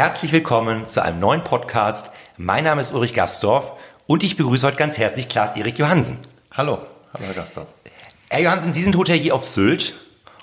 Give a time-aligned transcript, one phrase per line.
[0.00, 2.10] Herzlich willkommen zu einem neuen Podcast.
[2.38, 3.74] Mein Name ist Ulrich Gastorf
[4.06, 6.16] und ich begrüße heute ganz herzlich Klaas-Erik Johansen.
[6.52, 6.78] Hallo,
[7.12, 7.66] hallo Herr Gastorf.
[8.30, 9.96] Herr Johansen, Sie sind Hotelier auf Sylt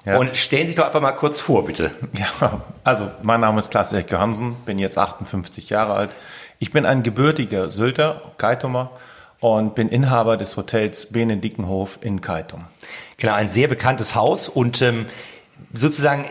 [0.05, 0.19] ja.
[0.19, 1.89] und stellen sich doch einfach mal kurz vor, bitte.
[2.13, 6.11] Ja, also mein Name ist Klaas-Erik Johansen, bin jetzt 58 Jahre alt.
[6.59, 8.91] Ich bin ein gebürtiger Sylter, Kaitumer
[9.39, 12.65] und bin Inhaber des Hotels Benedickenhof in Kaitum.
[13.17, 15.07] Genau, ein sehr bekanntes Haus und ähm,
[15.73, 16.25] sozusagen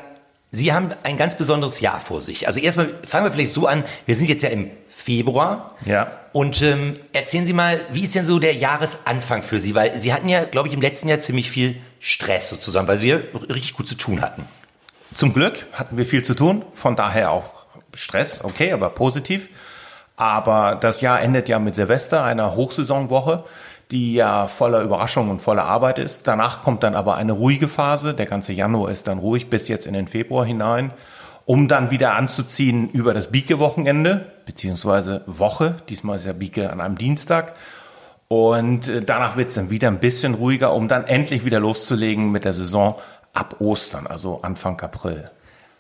[0.56, 2.46] Sie haben ein ganz besonderes Jahr vor sich.
[2.46, 3.84] Also erstmal fangen wir vielleicht so an.
[4.06, 5.76] Wir sind jetzt ja im Februar.
[5.84, 6.10] Ja.
[6.32, 9.74] Und ähm, erzählen Sie mal, wie ist denn so der Jahresanfang für Sie?
[9.74, 13.08] Weil Sie hatten ja, glaube ich, im letzten Jahr ziemlich viel Stress sozusagen, weil Sie
[13.08, 13.18] ja
[13.50, 14.46] richtig gut zu tun hatten.
[15.14, 19.50] Zum Glück hatten wir viel zu tun, von daher auch Stress, okay, aber positiv.
[20.16, 23.44] Aber das Jahr endet ja mit Silvester, einer Hochsaisonwoche
[23.90, 26.26] die ja voller Überraschung und voller Arbeit ist.
[26.26, 28.14] Danach kommt dann aber eine ruhige Phase.
[28.14, 30.92] Der ganze Januar ist dann ruhig bis jetzt in den Februar hinein,
[31.44, 35.76] um dann wieder anzuziehen über das Bieke-Wochenende, beziehungsweise Woche.
[35.88, 37.52] Diesmal ist ja Bieke an einem Dienstag.
[38.28, 42.32] Und äh, danach wird es dann wieder ein bisschen ruhiger, um dann endlich wieder loszulegen
[42.32, 42.96] mit der Saison
[43.32, 45.30] ab Ostern, also Anfang April.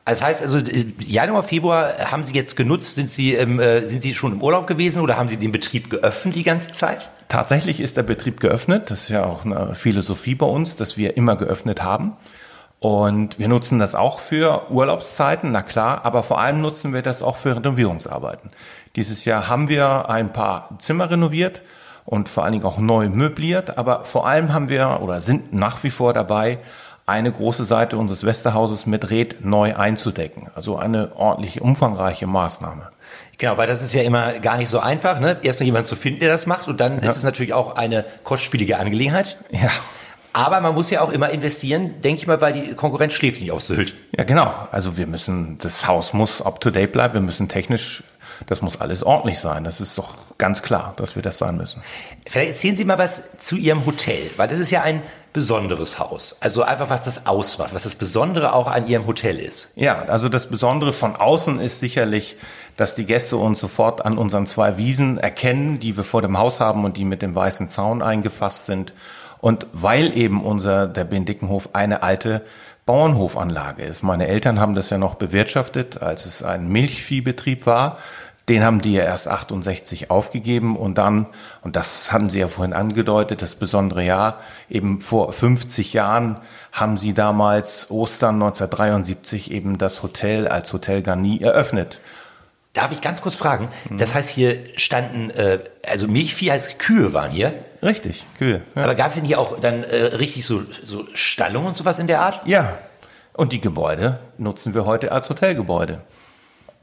[0.04, 2.94] Das heißt also, äh, Januar, Februar haben Sie jetzt genutzt?
[2.94, 6.36] Sind Sie, ähm, sind Sie schon im Urlaub gewesen oder haben Sie den Betrieb geöffnet
[6.36, 7.10] die ganze Zeit?
[7.28, 8.90] Tatsächlich ist der Betrieb geöffnet.
[8.90, 12.16] Das ist ja auch eine Philosophie bei uns, dass wir immer geöffnet haben.
[12.78, 17.22] Und wir nutzen das auch für Urlaubszeiten, na klar, aber vor allem nutzen wir das
[17.22, 18.50] auch für Renovierungsarbeiten.
[18.96, 21.62] Dieses Jahr haben wir ein paar Zimmer renoviert
[22.04, 25.82] und vor allen Dingen auch neu möbliert, aber vor allem haben wir oder sind nach
[25.84, 26.58] wie vor dabei,
[27.06, 30.48] eine große Seite unseres Westerhauses mit Red neu einzudecken.
[30.54, 32.90] Also eine ordentlich umfangreiche Maßnahme.
[33.38, 35.36] Genau, weil das ist ja immer gar nicht so einfach, ne?
[35.42, 37.10] Erstmal jemanden zu finden, der das macht und dann ja.
[37.10, 39.36] ist es natürlich auch eine kostspielige Angelegenheit.
[39.50, 39.70] Ja.
[40.32, 43.52] Aber man muss ja auch immer investieren, denke ich mal, weil die Konkurrenz schläft nicht
[43.52, 43.94] auf Sylt.
[44.16, 44.52] Ja, genau.
[44.70, 47.14] Also wir müssen, das Haus muss up to date bleiben.
[47.14, 48.02] Wir müssen technisch
[48.46, 49.64] das muss alles ordentlich sein.
[49.64, 51.82] Das ist doch ganz klar, dass wir das sein müssen.
[52.26, 55.02] Vielleicht erzählen Sie mal was zu Ihrem Hotel, weil das ist ja ein
[55.32, 56.36] besonderes Haus.
[56.40, 59.70] Also einfach, was das ausmacht, was das Besondere auch an Ihrem Hotel ist.
[59.76, 62.36] Ja, also das Besondere von außen ist sicherlich,
[62.76, 66.60] dass die Gäste uns sofort an unseren zwei Wiesen erkennen, die wir vor dem Haus
[66.60, 68.92] haben und die mit dem weißen Zaun eingefasst sind.
[69.40, 72.42] Und weil eben unser, der Bendickenhof, eine alte
[72.86, 74.02] Bauernhofanlage ist.
[74.02, 77.98] Meine Eltern haben das ja noch bewirtschaftet, als es ein Milchviehbetrieb war.
[78.48, 81.26] Den haben die ja erst 68 aufgegeben und dann,
[81.62, 84.38] und das hatten Sie ja vorhin angedeutet, das besondere Jahr,
[84.70, 86.36] eben vor 50 Jahren
[86.70, 92.00] haben Sie damals Ostern 1973 eben das Hotel als Hotel Garni eröffnet.
[92.76, 93.68] Darf ich ganz kurz fragen?
[93.88, 93.96] Mhm.
[93.96, 97.54] Das heißt, hier standen, äh, also Milchvieh als Kühe waren hier?
[97.82, 98.60] Richtig, Kühe.
[98.74, 98.82] Ja.
[98.84, 102.06] Aber gab es denn hier auch dann äh, richtig so, so Stallungen und sowas in
[102.06, 102.46] der Art?
[102.46, 102.76] Ja.
[103.32, 106.02] Und die Gebäude nutzen wir heute als Hotelgebäude.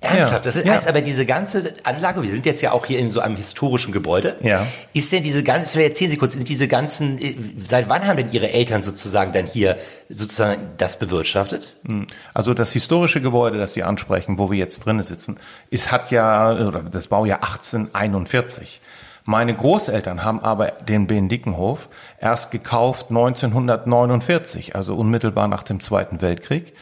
[0.03, 0.45] Ernsthaft?
[0.45, 0.89] Das heißt ja.
[0.89, 4.37] aber, diese ganze Anlage, wir sind jetzt ja auch hier in so einem historischen Gebäude.
[4.41, 4.67] Ja.
[4.93, 8.31] Ist denn diese ganze, erzählen Sie kurz, sind diese ganzen, äh, seit wann haben denn
[8.31, 9.77] Ihre Eltern sozusagen dann hier
[10.09, 11.77] sozusagen das bewirtschaftet?
[11.85, 12.07] Hm.
[12.33, 15.39] Also das historische Gebäude, das Sie ansprechen, wo wir jetzt drinnen sitzen,
[15.69, 18.81] ist, hat ja, oder das Baujahr 1841.
[19.25, 21.87] Meine Großeltern haben aber den Benedickenhof
[22.19, 26.73] erst gekauft 1949, also unmittelbar nach dem Zweiten Weltkrieg.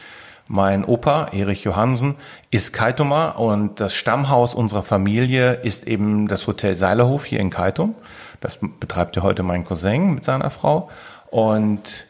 [0.48, 2.16] Mein Opa, Erich Johansen,
[2.50, 7.94] ist Kaitumer und das Stammhaus unserer Familie ist eben das Hotel Seilerhof hier in Kaitum.
[8.40, 10.90] Das betreibt ja heute mein Cousin mit seiner Frau.
[11.30, 12.06] Und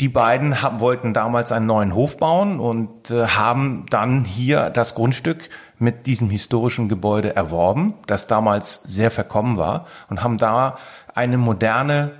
[0.00, 4.94] die beiden haben, wollten damals einen neuen Hof bauen und äh, haben dann hier das
[4.94, 5.48] Grundstück
[5.78, 10.76] mit diesem historischen Gebäude erworben, das damals sehr verkommen war und haben da
[11.14, 12.12] eine moderne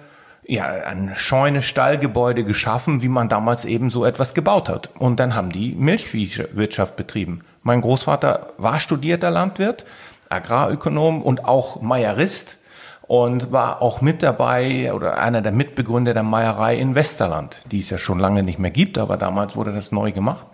[0.45, 4.91] ja, ein Scheune-Stallgebäude geschaffen, wie man damals eben so etwas gebaut hat.
[4.99, 7.41] Und dann haben die Milchviehwirtschaft betrieben.
[7.63, 9.87] Mein Großvater war studierter Landwirt,
[10.29, 12.59] Agrarökonom und auch Meierist
[13.03, 17.91] und war auch mit dabei oder einer der Mitbegründer der Meierei in Westerland, die es
[17.91, 20.47] ja schon lange nicht mehr gibt, aber damals wurde das neu gemacht.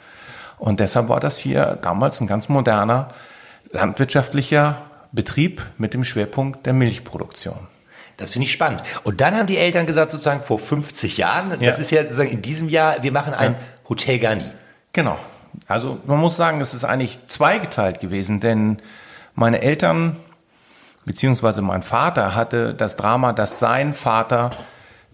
[0.59, 3.09] Und deshalb war das hier damals ein ganz moderner
[3.71, 4.83] landwirtschaftlicher
[5.13, 7.69] Betrieb mit dem Schwerpunkt der Milchproduktion.
[8.19, 8.83] Das finde ich spannend.
[9.05, 11.71] Und dann haben die Eltern gesagt, sozusagen vor 50 Jahren, das ja.
[11.71, 13.89] ist ja sozusagen in diesem Jahr, wir machen ein ja.
[13.89, 14.45] Hotel Garni.
[14.93, 15.17] Genau.
[15.67, 18.83] Also man muss sagen, es ist eigentlich zweigeteilt gewesen, denn
[19.35, 20.17] meine Eltern
[21.05, 24.51] beziehungsweise mein Vater hatte das Drama, dass sein Vater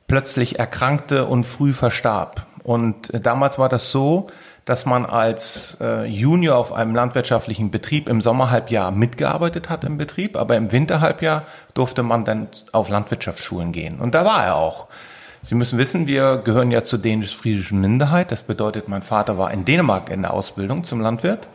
[0.09, 2.47] plötzlich erkrankte und früh verstarb.
[2.63, 4.29] Und damals war das so,
[4.65, 10.37] dass man als äh, Junior auf einem landwirtschaftlichen Betrieb im Sommerhalbjahr mitgearbeitet hat im Betrieb,
[10.37, 11.45] aber im Winterhalbjahr
[11.75, 14.01] durfte man dann auf Landwirtschaftsschulen gehen.
[14.01, 14.87] Und da war er auch.
[15.43, 18.33] Sie müssen wissen, wir gehören ja zur dänisch-friesischen Minderheit.
[18.33, 21.49] Das bedeutet, mein Vater war in Dänemark in der Ausbildung zum Landwirt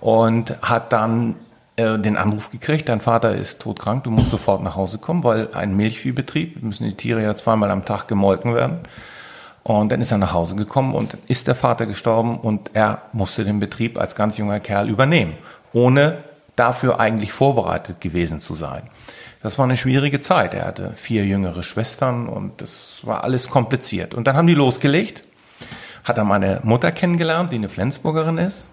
[0.00, 1.34] und hat dann
[1.74, 5.48] äh, den Anruf gekriegt, dein Vater ist todkrank, du musst sofort nach Hause kommen, weil
[5.54, 8.78] ein Milchviehbetrieb, müssen die Tiere ja zweimal am Tag gemolken werden.
[9.64, 13.44] Und dann ist er nach Hause gekommen und ist der Vater gestorben und er musste
[13.44, 15.36] den Betrieb als ganz junger Kerl übernehmen,
[15.72, 16.18] ohne
[16.54, 18.82] dafür eigentlich vorbereitet gewesen zu sein.
[19.42, 20.52] Das war eine schwierige Zeit.
[20.54, 24.14] Er hatte vier jüngere Schwestern und das war alles kompliziert.
[24.14, 25.24] Und dann haben die losgelegt,
[26.04, 28.68] hat er meine Mutter kennengelernt, die eine Flensburgerin ist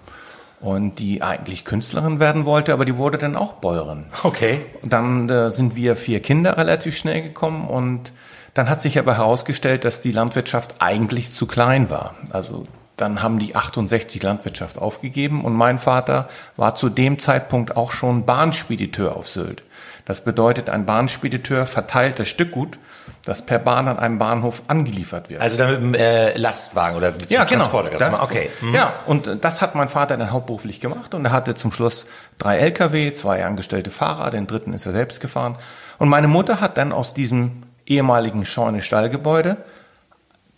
[0.59, 4.05] und die eigentlich Künstlerin werden wollte, aber die wurde dann auch Bäuerin.
[4.23, 4.65] Okay.
[4.81, 8.11] Und dann äh, sind wir vier Kinder relativ schnell gekommen und
[8.53, 12.15] dann hat sich aber herausgestellt, dass die Landwirtschaft eigentlich zu klein war.
[12.31, 12.67] Also
[12.97, 18.25] dann haben die 68 Landwirtschaft aufgegeben und mein Vater war zu dem Zeitpunkt auch schon
[18.25, 19.63] Bahnspediteur auf Sylt.
[20.05, 22.77] Das bedeutet, ein Bahnspediteur verteilt das Stückgut,
[23.25, 25.41] das per Bahn an einem Bahnhof angeliefert wird.
[25.41, 27.61] Also dann mit dem äh, Lastwagen oder mit ja, genau.
[27.61, 27.97] Transporter.
[27.97, 28.49] Das, okay.
[28.61, 28.75] Mhm.
[28.75, 32.07] Ja, und das hat mein Vater dann hauptberuflich gemacht und er hatte zum Schluss
[32.37, 35.57] drei LKW, zwei angestellte Fahrer, den dritten ist er selbst gefahren.
[35.97, 39.57] Und meine Mutter hat dann aus diesem ehemaligen Scheune-Stallgebäude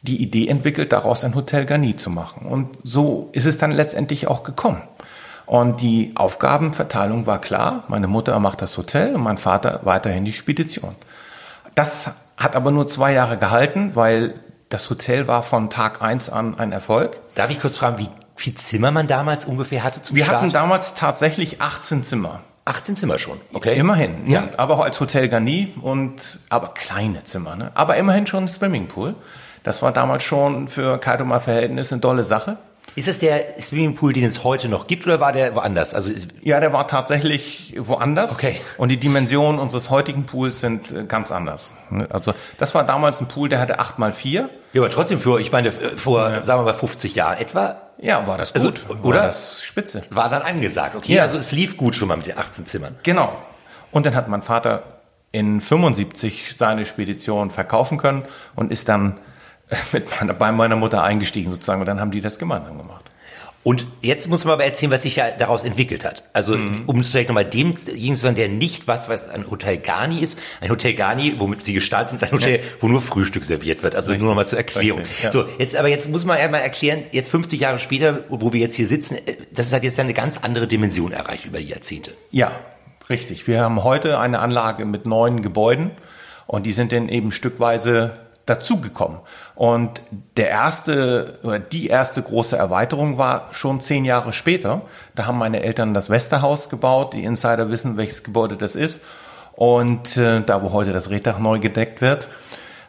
[0.03, 2.45] die Idee entwickelt, daraus ein Hotel Garni zu machen.
[2.45, 4.83] Und so ist es dann letztendlich auch gekommen.
[5.45, 7.83] Und die Aufgabenverteilung war klar.
[7.87, 10.95] Meine Mutter macht das Hotel und mein Vater weiterhin die Spedition.
[11.75, 14.35] Das hat aber nur zwei Jahre gehalten, weil
[14.69, 17.19] das Hotel war von Tag eins an ein Erfolg.
[17.35, 20.41] Darf ich kurz fragen, wie viel Zimmer man damals ungefähr hatte zum Wir Start?
[20.41, 22.41] hatten damals tatsächlich 18 Zimmer.
[22.65, 23.77] 18 Zimmer schon, okay.
[23.77, 24.47] Immerhin, ja.
[24.57, 27.71] Aber auch als Hotel Garni und, aber kleine Zimmer, ne?
[27.73, 29.15] Aber immerhin schon ein Swimmingpool.
[29.63, 32.57] Das war damals schon für Kaidomer Verhältnisse eine tolle Sache.
[32.95, 35.95] Ist es der Swimmingpool, den es heute noch gibt, oder war der woanders?
[35.95, 36.11] Also
[36.41, 38.33] ja, der war tatsächlich woanders.
[38.33, 38.61] Okay.
[38.77, 41.73] Und die Dimensionen unseres heutigen Pools sind äh, ganz anders.
[41.89, 42.05] Ne?
[42.11, 44.49] Also das war damals ein Pool, der hatte acht mal vier.
[44.73, 46.43] Ja, aber trotzdem für, ich meine, vor, ja.
[46.43, 47.77] sagen wir mal, 50 Jahren etwa.
[47.97, 49.19] Ja, war das also, gut, also, oder?
[49.19, 50.03] War das spitze.
[50.09, 51.15] War dann angesagt, okay.
[51.15, 51.23] Ja.
[51.23, 52.95] Also es lief gut schon mal mit den 18 Zimmern.
[53.03, 53.37] Genau.
[53.91, 54.83] Und dann hat mein Vater
[55.31, 58.23] in 75 seine Spedition verkaufen können
[58.55, 59.17] und ist dann
[59.91, 63.05] mit meiner, bei meiner Mutter eingestiegen sozusagen und dann haben die das gemeinsam gemacht.
[63.63, 66.23] Und jetzt muss man aber erzählen, was sich ja daraus entwickelt hat.
[66.33, 66.83] Also, mhm.
[66.85, 70.37] um es vielleicht nochmal demjenigen zu sagen, der nicht was, was ein Hotel Garni ist.
[70.59, 72.63] Ein Hotel Garni, womit sie gestartet sind, ist ein Hotel, ja.
[72.81, 73.95] wo nur Frühstück serviert wird.
[73.95, 74.23] Also Richtig.
[74.23, 74.99] nur nochmal zur Erklärung.
[74.99, 75.31] Richtig, ja.
[75.31, 78.59] So, jetzt, aber jetzt muss man ja mal erklären, jetzt 50 Jahre später, wo wir
[78.59, 82.11] jetzt hier sitzen, äh, das hat jetzt eine ganz andere Dimension erreicht über die Jahrzehnte.
[82.31, 82.51] Ja,
[83.09, 83.47] richtig.
[83.47, 85.91] Wir haben heute eine Anlage mit neun Gebäuden
[86.47, 89.19] und die sind dann eben stückweise dazugekommen.
[89.55, 90.01] Und
[90.37, 94.81] der erste oder die erste große Erweiterung war schon zehn Jahre später.
[95.15, 97.13] Da haben meine Eltern das Westerhaus gebaut.
[97.13, 99.01] Die Insider wissen, welches Gebäude das ist.
[99.53, 102.27] Und äh, da, wo heute das Reddach neu gedeckt wird.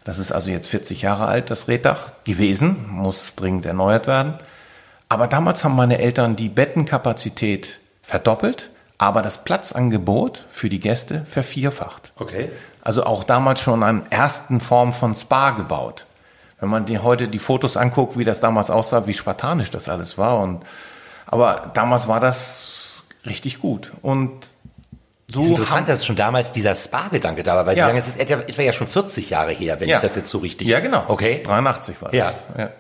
[0.04, 4.34] Das ist also jetzt 40 Jahre alt, das Reddach gewesen, muss dringend erneuert werden.
[5.08, 12.12] Aber damals haben meine Eltern die Bettenkapazität verdoppelt, aber das Platzangebot für die Gäste vervierfacht.
[12.16, 12.50] Okay.
[12.84, 16.06] Also auch damals schon an ersten Form von Spa gebaut.
[16.60, 20.18] Wenn man die heute die Fotos anguckt, wie das damals aussah, wie spartanisch das alles
[20.18, 20.38] war.
[20.38, 20.62] Und,
[21.26, 23.92] aber damals war das richtig gut.
[24.02, 24.50] Und
[25.26, 27.84] so es ist interessant, dass schon damals dieser Spa-Gedanke da war, weil ja.
[27.84, 29.96] Sie sagen, es ist etwa, etwa, ja schon 40 Jahre her, wenn ja.
[29.96, 30.68] ich das jetzt so richtig.
[30.68, 31.04] Ja, genau.
[31.08, 31.42] Okay.
[31.42, 32.18] 83 war das.
[32.18, 32.32] Ja.
[32.58, 32.70] ja.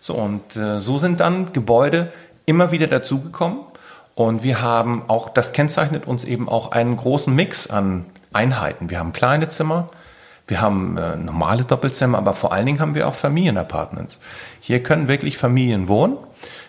[0.00, 2.12] So, und äh, so sind dann Gebäude
[2.46, 3.60] immer wieder dazugekommen.
[4.16, 8.90] Und wir haben auch, das kennzeichnet uns eben auch einen großen Mix an Einheiten.
[8.90, 9.90] Wir haben kleine Zimmer,
[10.48, 14.20] Wir haben äh, normale Doppelzimmer, aber vor allen Dingen haben wir auch Familienapartments.
[14.60, 16.18] Hier können wirklich Familien wohnen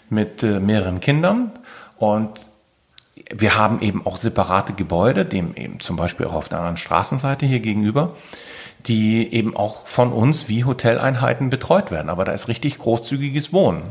[0.09, 1.51] mit äh, mehreren Kindern
[1.97, 2.49] und
[3.29, 7.45] wir haben eben auch separate Gebäude, dem eben zum Beispiel auch auf der anderen Straßenseite
[7.45, 8.13] hier gegenüber,
[8.85, 12.09] die eben auch von uns wie Hoteleinheiten betreut werden.
[12.09, 13.83] Aber da ist richtig großzügiges Wohnen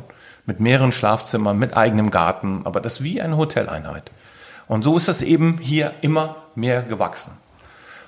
[0.45, 4.11] mit mehreren Schlafzimmern, mit eigenem Garten, aber das wie eine Hoteleinheit.
[4.69, 7.42] Und so ist es eben hier immer mehr gewachsen.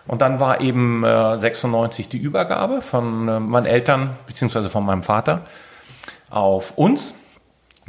[0.07, 5.03] Und dann war eben äh, 96 die Übergabe von äh, meinen Eltern beziehungsweise von meinem
[5.03, 5.43] Vater
[6.31, 7.15] auf uns,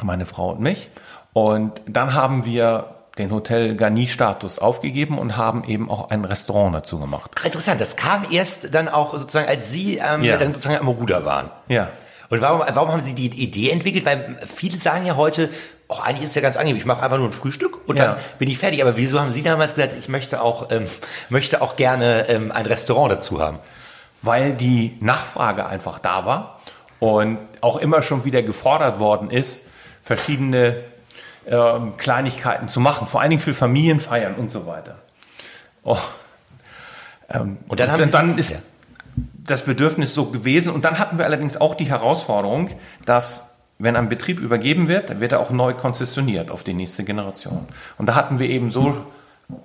[0.02, 0.90] meine Frau und mich.
[1.34, 7.00] Und dann haben wir den Hotel Garni-Status aufgegeben und haben eben auch ein Restaurant dazu
[7.00, 7.32] gemacht.
[7.40, 10.38] Ach, interessant, das kam erst dann auch sozusagen, als Sie ähm, Ja.
[10.38, 11.50] dann sozusagen am Ruder waren.
[11.68, 11.90] Ja.
[12.30, 14.06] Und warum, warum haben Sie die Idee entwickelt?
[14.06, 15.50] Weil viele sagen ja heute,
[15.88, 18.06] oh, eigentlich ist es ja ganz angenehm, ich mache einfach nur ein Frühstück und Ja.
[18.06, 18.82] dann bin ich fertig.
[18.82, 20.86] Aber wieso haben Sie damals gesagt, ich möchte auch, ähm,
[21.30, 23.60] möchte auch gerne ähm, ein Restaurant dazu haben?
[24.22, 26.60] weil die Nachfrage einfach da war
[26.98, 29.62] und auch immer schon wieder gefordert worden ist,
[30.04, 30.78] verschiedene
[31.46, 34.96] ähm, Kleinigkeiten zu machen, vor allen Dingen für Familienfeiern und so weiter.
[35.84, 36.00] Oh.
[37.30, 38.56] Ähm, Und dann haben dann sich- ist
[39.44, 42.72] das Bedürfnis so gewesen und dann hatten wir allerdings auch die Herausforderung,
[43.06, 47.68] dass wenn ein Betrieb übergeben wird, wird er auch neu konzessioniert auf die nächste Generation.
[47.98, 48.98] Und da hatten wir eben so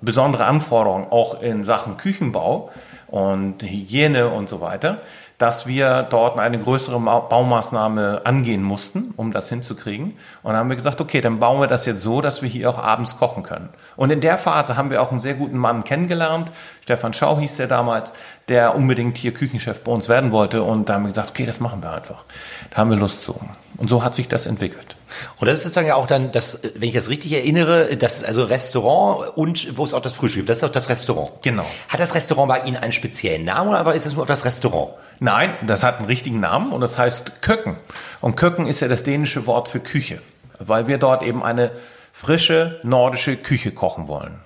[0.01, 2.69] besondere Anforderungen auch in Sachen Küchenbau
[3.07, 4.99] und Hygiene und so weiter,
[5.37, 10.13] dass wir dort eine größere Ma- Baumaßnahme angehen mussten, um das hinzukriegen.
[10.43, 12.69] Und dann haben wir gesagt, okay, dann bauen wir das jetzt so, dass wir hier
[12.69, 13.69] auch abends kochen können.
[13.95, 16.51] Und in der Phase haben wir auch einen sehr guten Mann kennengelernt.
[16.83, 18.13] Stefan Schau hieß der damals,
[18.49, 20.61] der unbedingt hier Küchenchef bei uns werden wollte.
[20.61, 22.23] Und da haben wir gesagt, okay, das machen wir einfach.
[22.71, 23.39] Da haben wir Lust zu.
[23.77, 24.95] Und so hat sich das entwickelt.
[25.39, 28.25] Und das ist sozusagen ja auch dann, das, wenn ich das richtig erinnere, das ist
[28.25, 30.49] also Restaurant und wo es auch das Frühstück gibt.
[30.49, 31.31] Das ist auch das Restaurant.
[31.41, 31.65] Genau.
[31.89, 34.45] Hat das Restaurant bei Ihnen einen speziellen Namen oder aber ist das nur auf das
[34.45, 34.91] Restaurant?
[35.19, 37.77] Nein, das hat einen richtigen Namen und das heißt Köcken.
[38.21, 40.21] Und Köcken ist ja das dänische Wort für Küche,
[40.59, 41.71] weil wir dort eben eine
[42.13, 44.39] frische nordische Küche kochen wollen.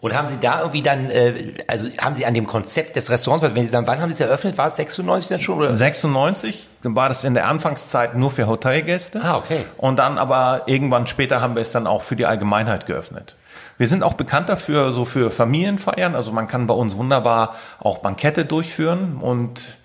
[0.00, 3.44] Und haben Sie da irgendwie dann, äh, also haben Sie an dem Konzept des Restaurants,
[3.44, 5.58] wenn Sie sagen, wann haben Sie es eröffnet, war es 96 dann schon?
[5.58, 5.74] Oder?
[5.74, 9.20] 96, dann war das in der Anfangszeit nur für Hotelgäste.
[9.22, 9.64] Ah, okay.
[9.76, 13.36] Und dann aber irgendwann später haben wir es dann auch für die Allgemeinheit geöffnet.
[13.76, 16.14] Wir sind auch bekannt dafür, so für Familienfeiern.
[16.14, 19.78] Also man kann bei uns wunderbar auch Bankette durchführen und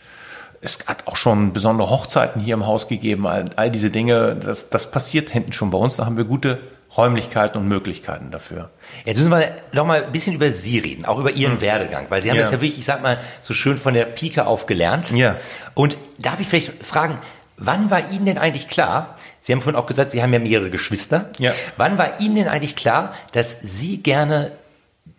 [0.61, 3.27] es hat auch schon besondere Hochzeiten hier im Haus gegeben.
[3.27, 5.97] All, all diese Dinge, das, das passiert hinten schon bei uns.
[5.97, 6.59] Da haben wir gute
[6.95, 8.69] Räumlichkeiten und Möglichkeiten dafür.
[9.03, 12.21] Jetzt müssen wir noch mal ein bisschen über Sie reden, auch über Ihren Werdegang, weil
[12.21, 12.43] Sie haben Ja.
[12.43, 15.11] das ja wirklich, ich sag mal, so schön von der Pike auf gelernt.
[15.11, 15.35] Ja.
[15.73, 17.19] Und darf ich vielleicht fragen,
[17.57, 20.69] wann war Ihnen denn eigentlich klar, Sie haben vorhin auch gesagt, Sie haben ja mehrere
[20.69, 21.29] Geschwister.
[21.37, 21.53] Ja.
[21.77, 24.51] Wann war Ihnen denn eigentlich klar, dass Sie gerne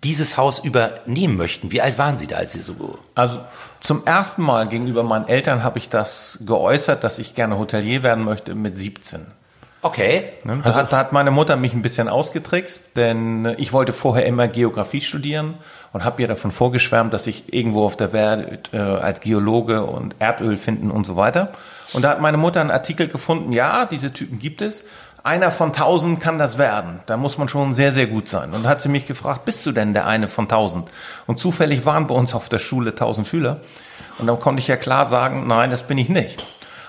[0.03, 1.71] dieses Haus übernehmen möchten?
[1.73, 3.41] Wie alt waren Sie da, als Sie so Also
[3.81, 8.25] zum ersten Mal gegenüber meinen Eltern habe ich das geäußert, dass ich gerne Hotelier werden
[8.25, 9.27] möchte mit 17.
[9.87, 10.25] Okay.
[10.45, 10.59] Ne?
[10.59, 13.93] Da, Also, hat, da hat meine Mutter mich ein bisschen ausgetrickst, denn äh, ich wollte
[13.93, 15.55] vorher immer Geografie studieren
[15.93, 20.17] und habe ihr davon vorgeschwärmt, dass ich irgendwo auf der Welt äh, als Geologe und
[20.19, 21.53] Erdöl finden und so weiter.
[21.93, 24.85] Und da hat meine Mutter einen Artikel gefunden, ja, diese Typen gibt es.
[25.23, 27.01] Einer von tausend kann das werden.
[27.07, 28.53] Da muss man schon sehr, sehr gut sein.
[28.53, 30.89] Und da hat sie mich gefragt, bist du denn der eine von tausend?
[31.27, 33.61] Und zufällig waren bei uns auf der Schule tausend Schüler.
[34.19, 36.45] Und dann konnte ich ja klar sagen, nein, das bin ich nicht.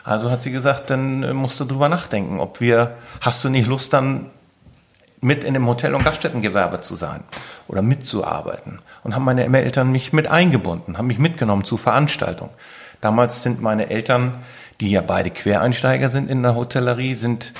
[0.07, 3.67] Also hat sie gesagt, dann äh, musst du drüber nachdenken, ob wir, hast du nicht
[3.67, 4.27] Lust dann
[5.19, 7.25] mit in dem Hotel- und Gaststättengewerbe zu sein
[7.67, 8.79] oder mitzuarbeiten.
[9.03, 12.51] Und haben meine Eltern mich mit eingebunden, haben mich mitgenommen zu Veranstaltungen.
[13.01, 14.37] Damals sind meine Eltern,
[14.79, 17.53] die ja beide Quereinsteiger sind in der Hotellerie, sind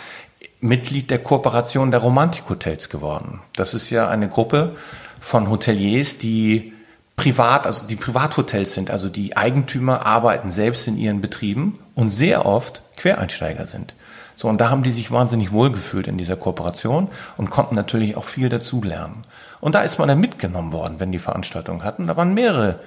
[0.61, 3.41] Mitglied der Kooperation der Romantikhotels geworden.
[3.57, 4.77] Das ist ja eine Gruppe
[5.19, 6.71] von Hoteliers, die
[7.17, 12.45] privat, also die Privathotels sind, also die Eigentümer arbeiten selbst in ihren Betrieben und sehr
[12.45, 13.95] oft Quereinsteiger sind.
[14.35, 18.25] So, und da haben die sich wahnsinnig wohlgefühlt in dieser Kooperation und konnten natürlich auch
[18.25, 19.23] viel dazulernen.
[19.59, 22.05] Und da ist man dann mitgenommen worden, wenn die Veranstaltungen hatten.
[22.05, 22.79] Da waren mehrere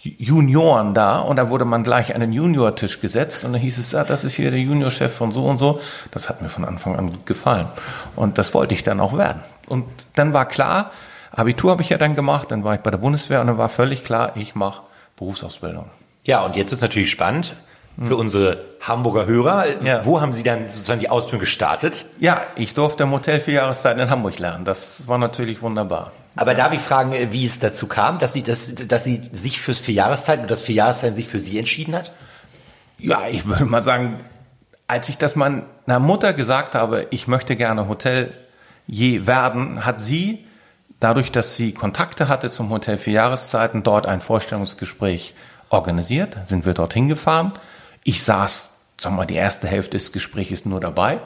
[0.00, 3.94] Junioren da und da wurde man gleich an den Juniortisch gesetzt und dann hieß es,
[3.94, 5.78] ah, das ist hier der Juniorchef von so und so.
[6.10, 7.68] Das hat mir von Anfang an gefallen
[8.16, 9.42] und das wollte ich dann auch werden.
[9.66, 10.90] Und dann war klar,
[11.36, 13.68] Abitur habe ich ja dann gemacht, dann war ich bei der Bundeswehr und dann war
[13.68, 14.82] völlig klar, ich mache
[15.16, 15.90] Berufsausbildung.
[16.24, 17.54] ja, und jetzt ist natürlich spannend
[18.02, 19.64] für unsere Hamburger Hörer.
[19.78, 19.86] Hm.
[19.86, 20.04] Ja.
[20.04, 22.06] Wo haben Sie dann sozusagen die Ausbildung gestartet?
[22.18, 24.64] Ja, ich durfte im Hotel vier Jahreszeiten in Hamburg lernen.
[24.64, 26.12] Das war natürlich wunderbar.
[26.36, 29.78] Aber darf ich fragen, wie es dazu kam, dass Sie, das, dass Sie sich fürs
[29.78, 32.12] Vierjahreszeiten und das Vierjahreszeiten sich für Sie entschieden hat?
[32.98, 34.18] Ja, ich würde mal sagen,
[34.88, 35.64] als ich das meiner
[36.00, 38.32] Mutter gesagt habe, ich möchte gerne Hotelier
[39.26, 40.43] werden, hat sie,
[41.04, 45.34] dadurch, dass sie Kontakte hatte zum Hotel für Jahreszeiten, dort ein Vorstellungsgespräch
[45.68, 47.52] organisiert, sind wir dorthin gefahren.
[48.04, 51.18] Ich saß, sagen wir mal, die erste Hälfte des Gesprächs nur dabei.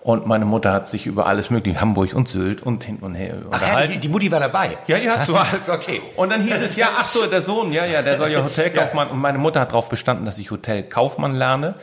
[0.00, 3.36] Und meine Mutter hat sich über alles mögliche, Hamburg und Sylt und hin und her
[3.52, 4.76] Ach, ja, die, die Mutti war dabei.
[4.88, 5.34] Ja, die hat so.
[5.68, 6.02] Okay.
[6.16, 9.08] Und dann hieß es, ja, ach so, der Sohn, ja, ja, der soll ja Hotelkaufmann.
[9.08, 11.76] Und meine Mutter hat darauf bestanden, dass ich Hotelkaufmann lerne.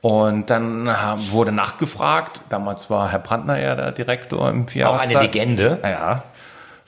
[0.00, 0.88] Und dann
[1.30, 2.40] wurde nachgefragt.
[2.48, 5.16] Damals war Herr Brandner ja der Direktor im Auch Vierjahreszeit.
[5.16, 5.78] eine Legende.
[5.84, 6.24] Ja.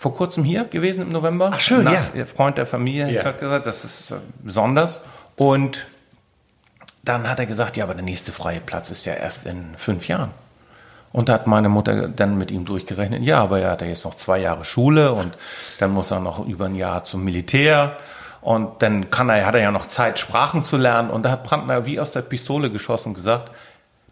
[0.04, 1.52] Vor kurzem hier gewesen im November.
[1.54, 2.02] Ach, schön, Nach, ja.
[2.14, 3.20] der Freund der Familie, Ja.
[3.20, 5.00] ich habe gesagt, das ist äh, besonders.
[5.36, 5.86] Und
[7.04, 10.06] dann hat er gesagt, ja, aber der nächste freie Platz ist ja erst in fünf
[10.06, 10.28] Jahren.
[11.10, 14.04] Und da hat meine Mutter dann mit ihm durchgerechnet, ja, aber er hat ja jetzt
[14.04, 15.38] noch zwei Jahre Schule und
[15.78, 17.96] dann muss er noch über ein Jahr zum Militär
[18.42, 21.08] und dann kann er, hat er ja noch Zeit, Sprachen zu lernen.
[21.08, 23.50] Und da hat Brandner wie aus der Pistole geschossen und gesagt,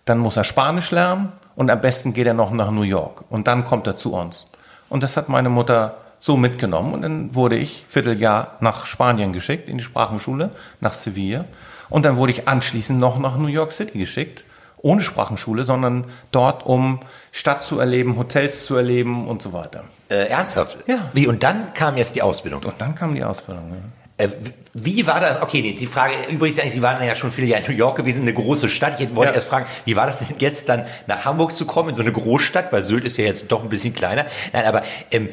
[0.06, 3.46] dann muss er Spanisch lernen und am besten geht er noch nach New York und
[3.46, 4.46] dann kommt er zu uns.
[4.92, 9.66] Und das hat meine Mutter so mitgenommen und dann wurde ich Vierteljahr nach Spanien geschickt,
[9.66, 11.46] in die Sprachenschule, nach Sevilla.
[11.88, 14.44] Und dann wurde ich anschließend noch nach New York City geschickt,
[14.76, 19.84] ohne Sprachenschule, sondern dort, um Stadt zu erleben, Hotels zu erleben und so weiter.
[20.10, 20.76] Äh, ernsthaft?
[20.86, 21.08] Ja.
[21.14, 21.26] Wie?
[21.26, 22.62] Und dann kam jetzt die Ausbildung.
[22.62, 23.70] Und dann kam die Ausbildung.
[23.70, 24.01] Ja.
[24.22, 24.28] Äh,
[24.74, 25.42] wie war das?
[25.42, 28.22] Okay, die, Frage, übrigens eigentlich, Sie waren ja schon viele Jahre in New York gewesen,
[28.22, 29.00] eine große Stadt.
[29.00, 29.34] Ich wollte Ja.
[29.34, 32.12] erst fragen, wie war das denn jetzt dann nach Hamburg zu kommen, in so eine
[32.12, 34.24] Großstadt, weil Sylt ist ja jetzt doch ein bisschen kleiner.
[34.52, 35.28] Nein, aber ähm,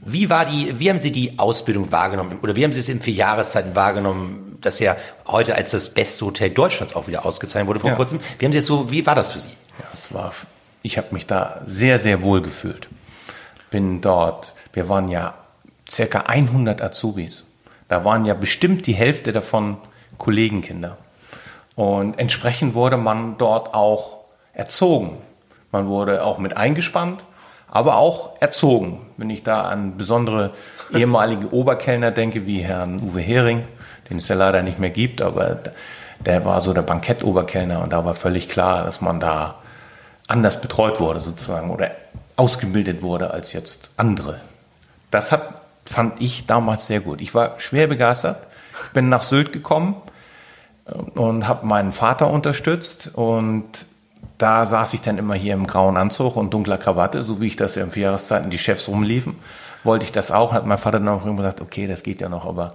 [0.00, 2.38] wie war die, wie haben Sie die Ausbildung wahrgenommen?
[2.42, 6.24] Oder wie haben Sie es in vier Jahreszeiten wahrgenommen, das ja heute als das beste
[6.24, 7.96] Hotel Deutschlands auch wieder ausgezeichnet wurde vor Ja.
[7.96, 8.20] kurzem?
[8.38, 9.48] Wie haben Sie so, wie war das für Sie?
[9.78, 10.32] Ja, es war,
[10.82, 12.88] ich habe mich da sehr, sehr wohl gefühlt.
[13.70, 15.34] Bin dort, wir waren ja
[15.90, 17.44] circa 100 Azubis.
[17.88, 19.78] Da waren ja bestimmt die Hälfte davon
[20.18, 20.96] Kollegenkinder.
[21.74, 24.18] Und entsprechend wurde man dort auch
[24.52, 25.18] erzogen.
[25.70, 27.24] Man wurde auch mit eingespannt,
[27.70, 29.06] aber auch erzogen.
[29.16, 30.50] Wenn ich da an besondere
[30.92, 33.64] ehemalige Oberkellner denke, wie Herrn Uwe Hering,
[34.10, 35.58] den es ja leider nicht mehr gibt, aber
[36.20, 39.56] der war so der Bankettoberkellner und da war völlig klar, dass man da
[40.26, 41.90] anders betreut wurde sozusagen oder
[42.36, 44.40] ausgebildet wurde als jetzt andere.
[45.10, 45.54] Das hat,
[45.88, 47.20] fand ich damals sehr gut.
[47.20, 48.46] Ich war schwer begeistert,
[48.92, 49.96] bin nach Sylt gekommen
[50.86, 53.86] äh, und habe meinen Vater unterstützt und
[54.36, 57.56] da saß ich dann immer hier im grauen Anzug und dunkler Krawatte, so wie ich
[57.56, 59.36] das ja in vier Jahreszeiten die Chefs rumliefen,
[59.82, 62.28] wollte ich das auch, hat mein Vater dann auch immer gesagt, okay, das geht ja
[62.28, 62.74] noch, aber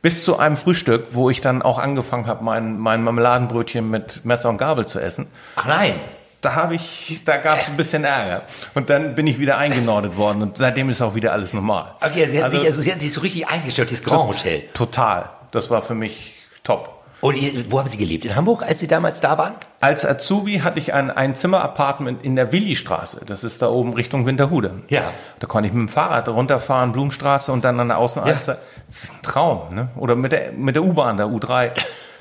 [0.00, 4.48] bis zu einem Frühstück, wo ich dann auch angefangen habe, mein, mein Marmeladenbrötchen mit Messer
[4.48, 5.94] und Gabel zu essen, Ach nein,
[6.42, 8.42] da habe ich, da gab es ein bisschen Ärger.
[8.74, 11.94] Und dann bin ich wieder eingenordet worden und seitdem ist auch wieder alles normal.
[12.04, 14.64] okay, Sie hatten, Also- sich, also Sie hatten sich so richtig eingestellt, dieses Grand Hotel.
[14.74, 15.30] Total.
[15.52, 16.98] Das war für mich top.
[17.20, 18.24] Und ihr, wo haben Sie gelebt?
[18.24, 19.54] In Hamburg, als Sie damals da waren?
[19.80, 23.20] Als Azubi hatte ich ein, ein Zimmer-Apartment in der Willi-Straße.
[23.24, 24.82] Das ist da oben Richtung Winterhude.
[24.88, 25.02] Ja.
[25.38, 28.58] Da konnte ich mit dem Fahrrad runterfahren, Blumenstraße und dann an der Außenalster.
[28.88, 29.88] Das ist ein Traum, ne?
[29.96, 31.70] Oder mit der, mit der U-Bahn, der U3.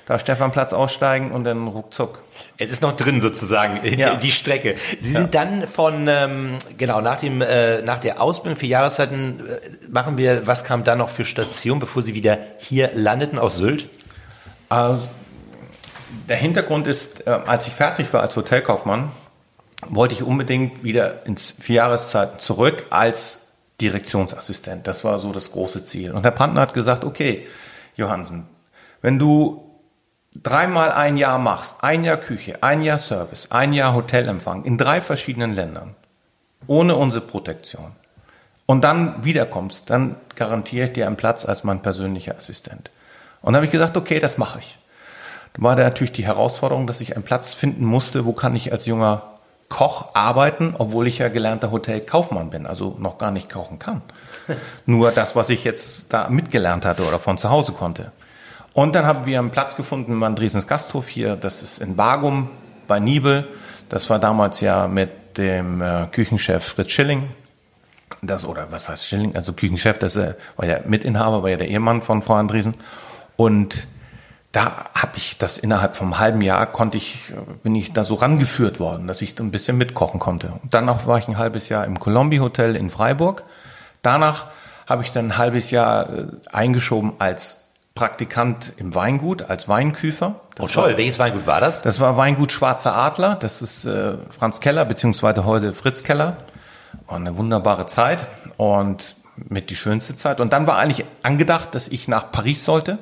[0.05, 2.19] Da Stefanplatz aussteigen und dann ruckzuck.
[2.62, 4.15] Es ist noch drin sozusagen, Ja.
[4.15, 4.76] die Strecke.
[5.00, 9.60] Sie sind dann von, ähm, genau, nach, dem, äh, nach der Ausbildung für Jahreszeiten äh,
[9.89, 13.89] machen wir, was kam dann noch für Station, bevor Sie wieder hier landeten auf Sylt?
[14.69, 15.10] Also,
[16.30, 19.12] der Hintergrund ist, äh, als ich fertig war als Hotelkaufmann,
[19.88, 24.86] wollte ich unbedingt wieder ins Vierjahreszeit zurück als Direktionsassistent.
[24.86, 26.12] Das war so das große Ziel.
[26.12, 27.47] Und Herr Brandner hat gesagt, okay,
[27.95, 28.47] Johansen,
[29.02, 29.70] wenn du
[30.36, 35.02] dreimal ein Jahr machst, ein Jahr Küche, ein Jahr Service, ein Jahr Hotelempfang in drei
[35.02, 35.96] verschiedenen Ländern,
[36.67, 37.91] ohne unsere Protektion,
[38.65, 42.89] und dann wiederkommst, dann garantiere ich dir einen Platz als mein persönlicher Assistent.
[43.41, 44.78] Und dann habe ich gesagt, okay, das mache ich.
[45.54, 48.72] Da war da natürlich die Herausforderung, dass ich einen Platz finden musste, wo kann ich
[48.72, 49.24] als junger
[49.67, 54.02] Koch arbeiten, obwohl ich ja gelernter Hotelkaufmann bin, also noch gar nicht kochen kann.
[54.86, 58.12] Nur das, was ich jetzt da mitgelernt hatte oder von zu Hause konnte.
[58.73, 62.49] Und dann haben wir einen Platz gefunden im Andresens Gasthof hier, das ist in Bargum
[62.88, 63.47] bei Nibel.
[63.89, 67.29] Das war damals ja mit dem äh, Küchenchef Fritz Schilling.
[68.21, 69.36] Das, oder was heißt Schilling?
[69.36, 72.73] Also Küchenchef, das äh, war ja Mitinhaber, war ja der Ehemann von Frau Andresen.
[73.36, 73.88] Und
[74.51, 78.79] da habe ich das innerhalb vom halben Jahr konnte ich, bin ich da so rangeführt
[78.79, 80.53] worden, dass ich ein bisschen mitkochen konnte.
[80.62, 83.43] Und danach war ich ein halbes Jahr im Colombi Hotel in Freiburg.
[84.01, 84.47] Danach
[84.88, 87.70] habe ich dann ein halbes Jahr äh, eingeschoben als
[88.02, 90.40] Praktikant im Weingut, als Weinküfer.
[90.58, 91.84] Oh toll, welches Weingut war das?
[91.84, 93.36] Das war Weingut Schwarzer Adler.
[93.36, 96.38] Das ist äh, Franz Keller, beziehungsweise heute Fritz Keller.
[97.06, 98.26] War eine wunderbare Zeit
[98.58, 100.42] und mit die schönste Zeit.
[100.42, 102.98] Und dann war eigentlich angedacht, dass ich nach Paris sollte,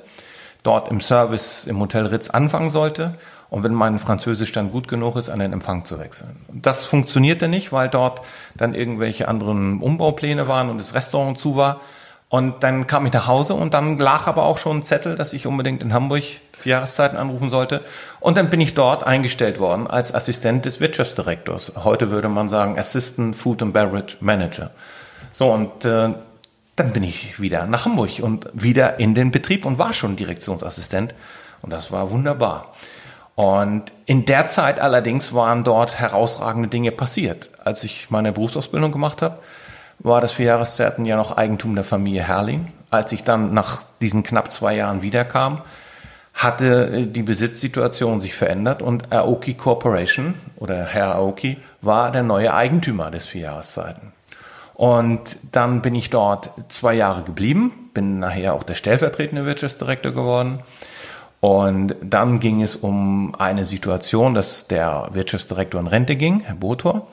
[0.64, 3.16] dort im Service im Hotel Ritz anfangen sollte.
[3.50, 6.46] Und wenn mein Französisch dann gut genug ist, an den Empfang zu wechseln.
[6.50, 8.22] Und das funktionierte nicht, weil dort
[8.54, 11.80] dann irgendwelche anderen Umbaupläne waren und das Restaurant zu war.
[12.30, 15.34] Und dann kam ich nach Hause und dann lag aber auch schon ein Zettel, dass
[15.34, 17.84] ich unbedingt in Hamburg für Jahreszeiten anrufen sollte.
[18.20, 21.74] Und dann bin ich dort eingestellt worden als Assistent des Wirtschaftsdirektors.
[21.84, 24.70] Heute würde man sagen Assistant Food and Beverage Manager.
[25.32, 26.14] So, und äh,
[26.76, 31.16] dann bin ich wieder nach Hamburg und wieder in den Betrieb und war schon Direktionsassistent.
[31.64, 32.74] Und das war wunderbar.
[33.34, 37.50] Und in der Zeit allerdings waren dort herausragende Dinge passiert.
[37.64, 39.40] Als ich meine Berufsausbildung gemacht habe,
[40.00, 42.72] war das für Jahreszeiten ja noch Eigentum der Familie Herrling.
[42.90, 45.62] Als ich dann nach diesen knapp zwei Jahren wiederkam,
[46.34, 53.12] hatte die Besitzsituation sich verändert und Aoki Corporation oder Herr Aoki war der neue Eigentümer
[53.12, 54.14] des vier Jahreszeiten.
[54.74, 60.60] Und dann bin ich dort zwei Jahre geblieben, bin nachher auch der stellvertretende Wirtschaftsdirektor geworden.
[61.42, 67.08] Und dann ging es um eine Situation, dass der Wirtschaftsdirektor in Rente ging, Herr Botor.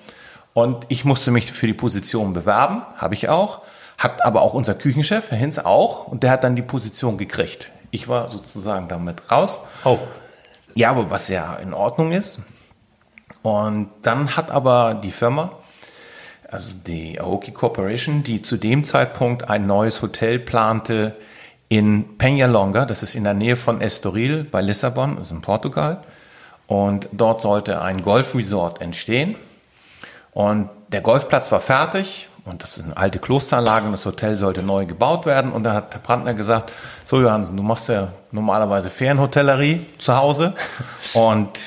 [0.56, 3.60] Und ich musste mich für die Position bewerben, habe ich auch.
[3.98, 6.06] Hat aber auch unser Küchenchef, Herr Hinz, auch.
[6.06, 7.72] Und der hat dann die Position gekriegt.
[7.90, 9.60] Ich war sozusagen damit raus.
[9.84, 9.98] Oh.
[10.74, 12.40] Ja, aber was ja in Ordnung ist.
[13.42, 15.52] Und dann hat aber die Firma,
[16.50, 21.16] also die Aoki Corporation, die zu dem Zeitpunkt ein neues Hotel plante
[21.68, 26.00] in Penhalonga, das ist in der Nähe von Estoril bei Lissabon, ist in Portugal.
[26.66, 29.36] Und dort sollte ein Golfresort entstehen.
[30.37, 34.62] Und der Golfplatz war fertig und das ist eine alte Klosteranlage und das Hotel sollte
[34.62, 35.51] neu gebaut werden.
[35.51, 36.75] Und da hat Herr Brandner gesagt,
[37.07, 40.53] so Johansen, du machst ja normalerweise Ferienhotellerie zu Hause.
[41.14, 41.59] Und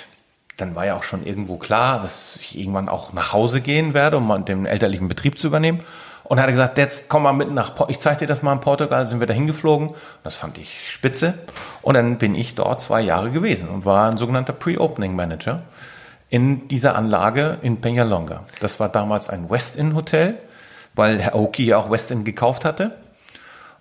[0.58, 4.18] dann war ja auch schon irgendwo klar, dass ich irgendwann auch nach Hause gehen werde,
[4.18, 5.84] um den elterlichen Betrieb zu übernehmen.
[6.24, 8.60] Und er hat gesagt, jetzt komm mal mit nach, ich zeige dir das mal in
[8.60, 9.96] Portugal, sind wir da hingeflogen.
[10.24, 11.34] Das fand ich spitze.
[11.82, 15.64] Und dann bin ich dort zwei Jahre gewesen und war ein sogenannter Pre-Opening Manager
[16.30, 18.42] in dieser Anlage in Peñalonga.
[18.60, 20.38] Das war damals ein West-Inn-Hotel,
[20.94, 22.98] weil Herr Oki ja auch West-Inn gekauft hatte.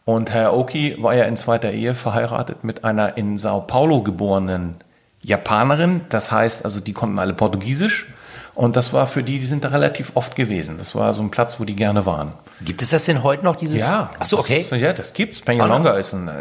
[0.04, 4.76] Und Herr Oki war ja in zweiter Ehe verheiratet mit einer in Sao Paulo geborenen
[5.20, 6.02] Japanerin.
[6.08, 8.06] Das heißt, also die konnten alle Portugiesisch.
[8.54, 10.78] Und das war für die, die sind da relativ oft gewesen.
[10.78, 12.32] Das war so ein Platz, wo die gerne waren.
[12.60, 13.82] Gibt es das denn heute noch, dieses?
[13.82, 14.10] Ja.
[14.18, 14.66] Ach so, okay.
[14.68, 15.42] Das, ja, das gibt's.
[15.42, 16.32] Peñalonga ist ein äh,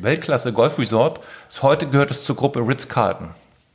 [0.00, 1.20] Weltklasse Golfresort.
[1.62, 3.28] Heute gehört es zur Gruppe Ritz-Carlton.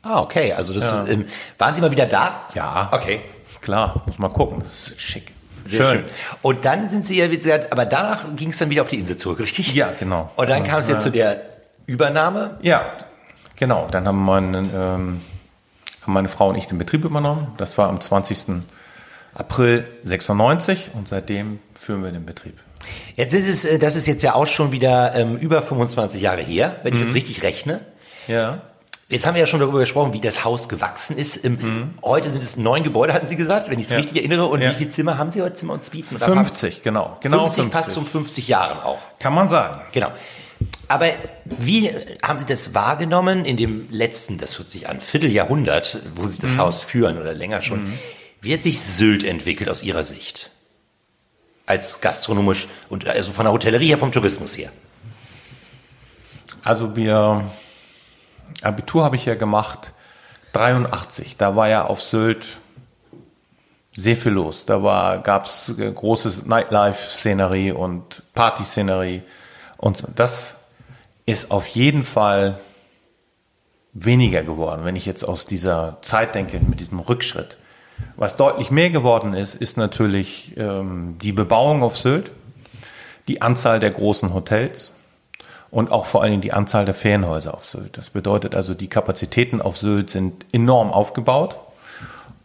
[0.06, 0.54] Ah, okay.
[0.54, 1.04] Also das ja.
[1.04, 1.26] ist, ähm,
[1.58, 2.48] waren Sie mal wieder da?
[2.54, 2.90] Ja.
[2.92, 3.22] Okay.
[3.62, 4.60] Klar, muss mal gucken.
[4.60, 5.32] Das ist schick.
[5.66, 6.02] Sehr schön.
[6.02, 6.06] schön.
[6.44, 9.00] Und dann sind Sie ja, wie gesagt, aber danach ging es dann wieder auf die
[9.00, 9.74] Insel zurück, richtig?
[9.74, 10.32] Ja, genau.
[10.36, 11.42] Und dann kam es jetzt zu der
[11.88, 12.58] Übernahme?
[12.62, 12.86] Ja,
[13.56, 13.88] genau.
[13.90, 15.22] Dann haben, meine, ähm,
[16.04, 17.48] haben meine Frau und ich den Betrieb übernommen.
[17.58, 18.64] Das war am 20.
[19.34, 22.56] April 96 und seitdem führen wir den Betrieb.
[23.16, 26.42] Jetzt ist es, äh, das ist jetzt ja auch schon wieder ähm, über 25 Jahre
[26.42, 27.06] her, wenn ich mhm.
[27.06, 27.82] das richtig rechne.
[28.28, 28.62] Ja.
[29.08, 31.44] Jetzt haben wir ja schon darüber gesprochen, wie das Haus gewachsen ist.
[31.46, 31.94] Mhm.
[32.04, 33.98] Heute sind es neun Gebäude, hatten Sie gesagt, wenn ich es ja.
[33.98, 34.48] richtig erinnere.
[34.48, 34.72] Und ja.
[34.72, 36.18] wie viele Zimmer haben Sie heute Zimmer und Suiten?
[36.18, 37.18] 50, genau.
[37.22, 38.98] genau 50, 50 passt um 50 Jahren auch.
[39.20, 39.82] Kann man sagen.
[39.92, 40.12] Genau.
[40.88, 41.08] Aber
[41.46, 41.92] wie
[42.24, 46.54] haben Sie das wahrgenommen in dem letzten, das wird sich an, Vierteljahrhundert, wo Sie das
[46.54, 46.60] mhm.
[46.60, 47.84] Haus führen oder länger schon?
[47.84, 48.00] Mhm.
[48.42, 50.50] Wie hat sich Sylt entwickelt aus Ihrer Sicht?
[51.68, 54.72] Als gastronomisch und also von der Hotellerie her, vom Tourismus her?
[56.64, 57.46] Also wir
[58.62, 59.94] Abitur habe ich ja gemacht
[60.54, 61.38] 83.
[61.38, 62.60] Da war ja auf Sylt
[63.94, 64.66] sehr viel los.
[64.66, 69.24] Da gab es großes Nightlife-Szenerie und Party-Szenerie.
[69.78, 70.56] Und das
[71.26, 72.60] ist auf jeden Fall
[73.94, 77.58] weniger geworden, wenn ich jetzt aus dieser Zeit denke, mit diesem Rückschritt.
[78.18, 82.32] Was deutlich mehr geworden ist, ist natürlich ähm, die Bebauung auf Sylt,
[83.30, 84.94] die Anzahl der großen Hotels,
[85.72, 87.98] und auch vor allen Dingen die Anzahl der Ferienhäuser auf Sylt.
[87.98, 91.60] Das bedeutet also, die Kapazitäten auf Sylt sind enorm aufgebaut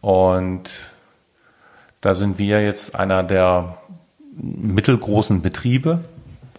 [0.01, 0.69] und
[2.01, 3.77] da sind wir jetzt einer der
[4.33, 5.99] mittelgroßen Betriebe,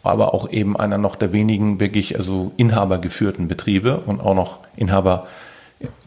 [0.02, 5.26] aber auch eben einer noch der wenigen wirklich also inhabergeführten Betriebe und auch noch Inhaber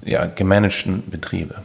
[0.03, 1.55] ja, gemanagten Betriebe.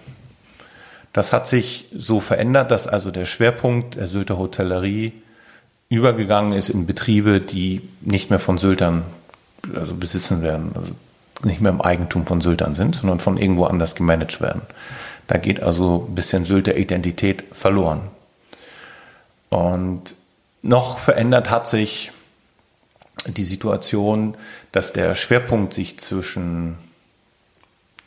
[1.12, 5.12] Das hat sich so verändert, dass also der Schwerpunkt der Sylter Hotellerie
[5.90, 9.04] übergegangen ist in Betriebe, die nicht mehr von Syltern
[9.74, 10.92] also besitzen werden, also
[11.42, 14.62] nicht mehr im Eigentum von Syltern sind, sondern von irgendwo anders gemanagt werden.
[15.26, 18.02] Da geht also ein bisschen Sylter Identität verloren.
[19.48, 20.14] Und
[20.62, 22.12] noch verändert hat sich
[23.26, 24.36] die Situation,
[24.72, 26.78] dass der Schwerpunkt sich zwischen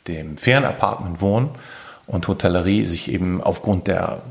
[0.08, 1.50] dem Ferienappartement Wohnen
[2.06, 4.22] und Hotellerie sich eben aufgrund der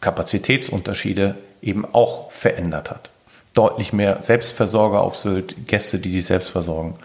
[0.00, 3.10] Kapazitätsunterschiede eben auch verändert hat.
[3.54, 6.96] Deutlich mehr Selbstversorger auf Sylt, Gäste, die sich selbst versorgen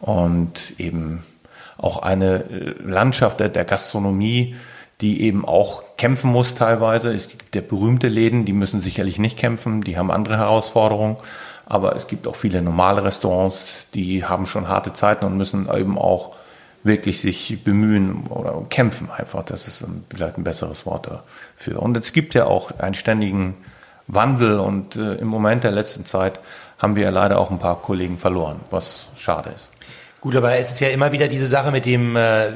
[0.00, 1.24] und eben
[1.76, 4.54] auch eine äh, Landschaft der Gastronomie,
[5.00, 7.12] die eben auch kämpfen muss teilweise.
[7.12, 11.16] Es gibt der berühmte Läden, die müssen sicherlich nicht kämpfen, die haben andere Herausforderungen.
[11.66, 15.98] Aber es gibt auch viele normale Restaurants, die haben schon harte Zeiten und müssen eben
[15.98, 16.36] auch
[16.82, 19.44] wirklich sich bemühen oder kämpfen einfach.
[19.44, 21.80] Das ist vielleicht ein besseres Wort dafür.
[21.80, 23.56] Und es gibt ja auch einen ständigen
[24.14, 26.40] Wandel und äh, im Moment der letzten Zeit
[26.78, 29.72] haben wir ja leider auch ein paar Kollegen verloren, was schade ist.
[30.20, 32.52] Gut, aber es ist ja immer wieder diese Sache mit dem, äh,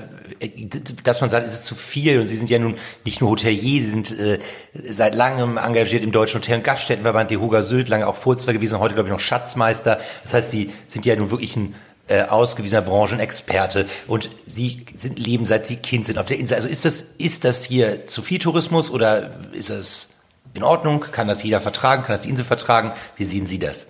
[1.03, 3.83] dass man sagt, es ist zu viel und Sie sind ja nun nicht nur Hotelier,
[3.83, 4.39] Sie sind äh,
[4.75, 8.81] seit langem engagiert im Deutschen Hotel- und Gaststättenverband, die Huger Sylt, lange auch Furzler gewesen,
[8.81, 9.99] heute glaube ich noch Schatzmeister.
[10.23, 11.75] Das heißt, Sie sind ja nun wirklich ein
[12.09, 16.57] äh, ausgewiesener Branchenexperte und Sie sind leben seit Sie Kind sind auf der Insel.
[16.57, 20.11] Also ist das ist das hier zu viel Tourismus oder ist das
[20.55, 21.05] in Ordnung?
[21.13, 22.03] Kann das jeder vertragen?
[22.03, 22.93] Kann das die Insel vertragen?
[23.17, 23.89] Wie sehen Sie das?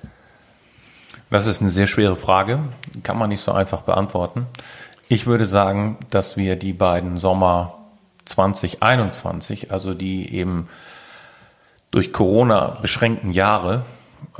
[1.31, 2.61] Das ist eine sehr schwere Frage,
[3.03, 4.47] kann man nicht so einfach beantworten.
[5.09, 7.79] Ich würde sagen, dass wir die beiden Sommer
[8.25, 10.69] 2021, also die eben
[11.91, 13.85] durch Corona beschränkten Jahre,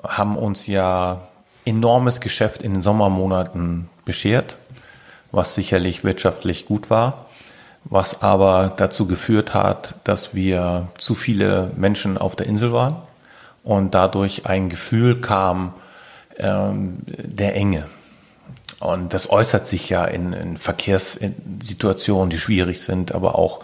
[0.03, 1.29] haben uns ja
[1.65, 4.57] enormes Geschäft in den Sommermonaten beschert,
[5.33, 7.24] was sicherlich wirtschaftlich gut war,
[7.85, 12.97] was aber dazu geführt hat, dass wir zu viele Menschen auf der Insel waren
[13.63, 15.75] und dadurch ein Gefühl kam,
[16.39, 17.87] ähm, der Enge.
[18.81, 23.61] Und das äußert sich ja in, in Verkehrssituationen, die schwierig sind, aber auch,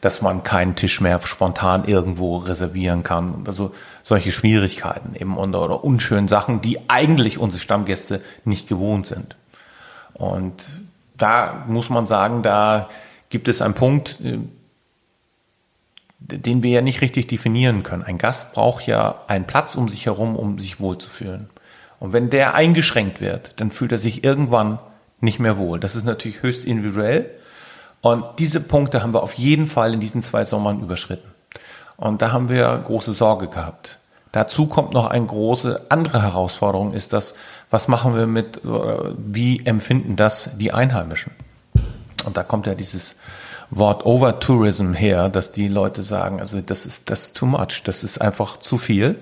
[0.00, 3.44] dass man keinen Tisch mehr spontan irgendwo reservieren kann.
[3.46, 9.36] Also solche Schwierigkeiten eben oder, oder unschönen Sachen, die eigentlich unsere Stammgäste nicht gewohnt sind.
[10.12, 10.64] Und
[11.16, 12.88] da muss man sagen, da
[13.34, 14.38] gibt es einen Punkt, äh,
[16.20, 18.04] den wir ja nicht richtig definieren können.
[18.04, 21.50] Ein Gast braucht ja einen Platz um sich herum, um sich wohlzufühlen.
[21.98, 24.78] Und wenn der eingeschränkt wird, dann fühlt er sich irgendwann
[25.20, 25.80] nicht mehr wohl.
[25.80, 27.28] Das ist natürlich höchst individuell.
[28.02, 31.28] Und diese Punkte haben wir auf jeden Fall in diesen zwei Sommern überschritten.
[31.96, 33.98] Und da haben wir große Sorge gehabt.
[34.30, 37.34] Dazu kommt noch eine große andere Herausforderung, ist das,
[37.70, 41.32] was machen wir mit, wie empfinden das die Einheimischen?
[42.24, 43.16] Und da kommt ja dieses
[43.70, 48.04] Wort Overtourism her, dass die Leute sagen, also das ist das ist too much, das
[48.04, 49.18] ist einfach zu viel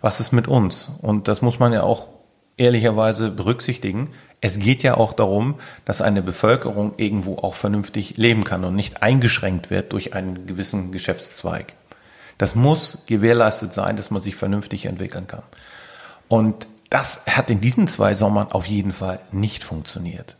[0.00, 0.90] was ist mit uns?
[1.02, 2.08] Und das muss man ja auch
[2.56, 4.10] ehrlicherweise berücksichtigen.
[4.40, 9.02] Es geht ja auch darum, dass eine Bevölkerung irgendwo auch vernünftig leben kann und nicht
[9.02, 11.72] eingeschränkt wird durch einen gewissen Geschäftszweig.
[12.36, 15.42] Das muss gewährleistet sein, dass man sich vernünftig entwickeln kann.
[16.28, 20.36] Und das hat in diesen zwei Sommern auf jeden Fall nicht funktioniert.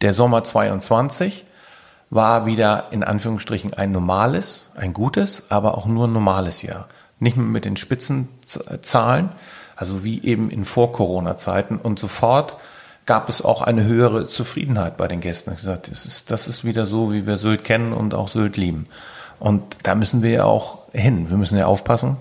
[0.00, 1.44] Der Sommer 22
[2.10, 6.88] war wieder in Anführungsstrichen ein normales, ein gutes, aber auch nur ein normales Jahr
[7.20, 9.30] nicht mehr mit den Spitzenzahlen,
[9.76, 11.76] also wie eben in Vor-Corona-Zeiten.
[11.76, 12.56] Und sofort
[13.06, 15.50] gab es auch eine höhere Zufriedenheit bei den Gästen.
[15.50, 18.56] Ich gesagt, das ist, das ist wieder so, wie wir Sylt kennen und auch Sylt
[18.56, 18.84] lieben.
[19.40, 21.30] Und da müssen wir ja auch hin.
[21.30, 22.18] Wir müssen ja aufpassen,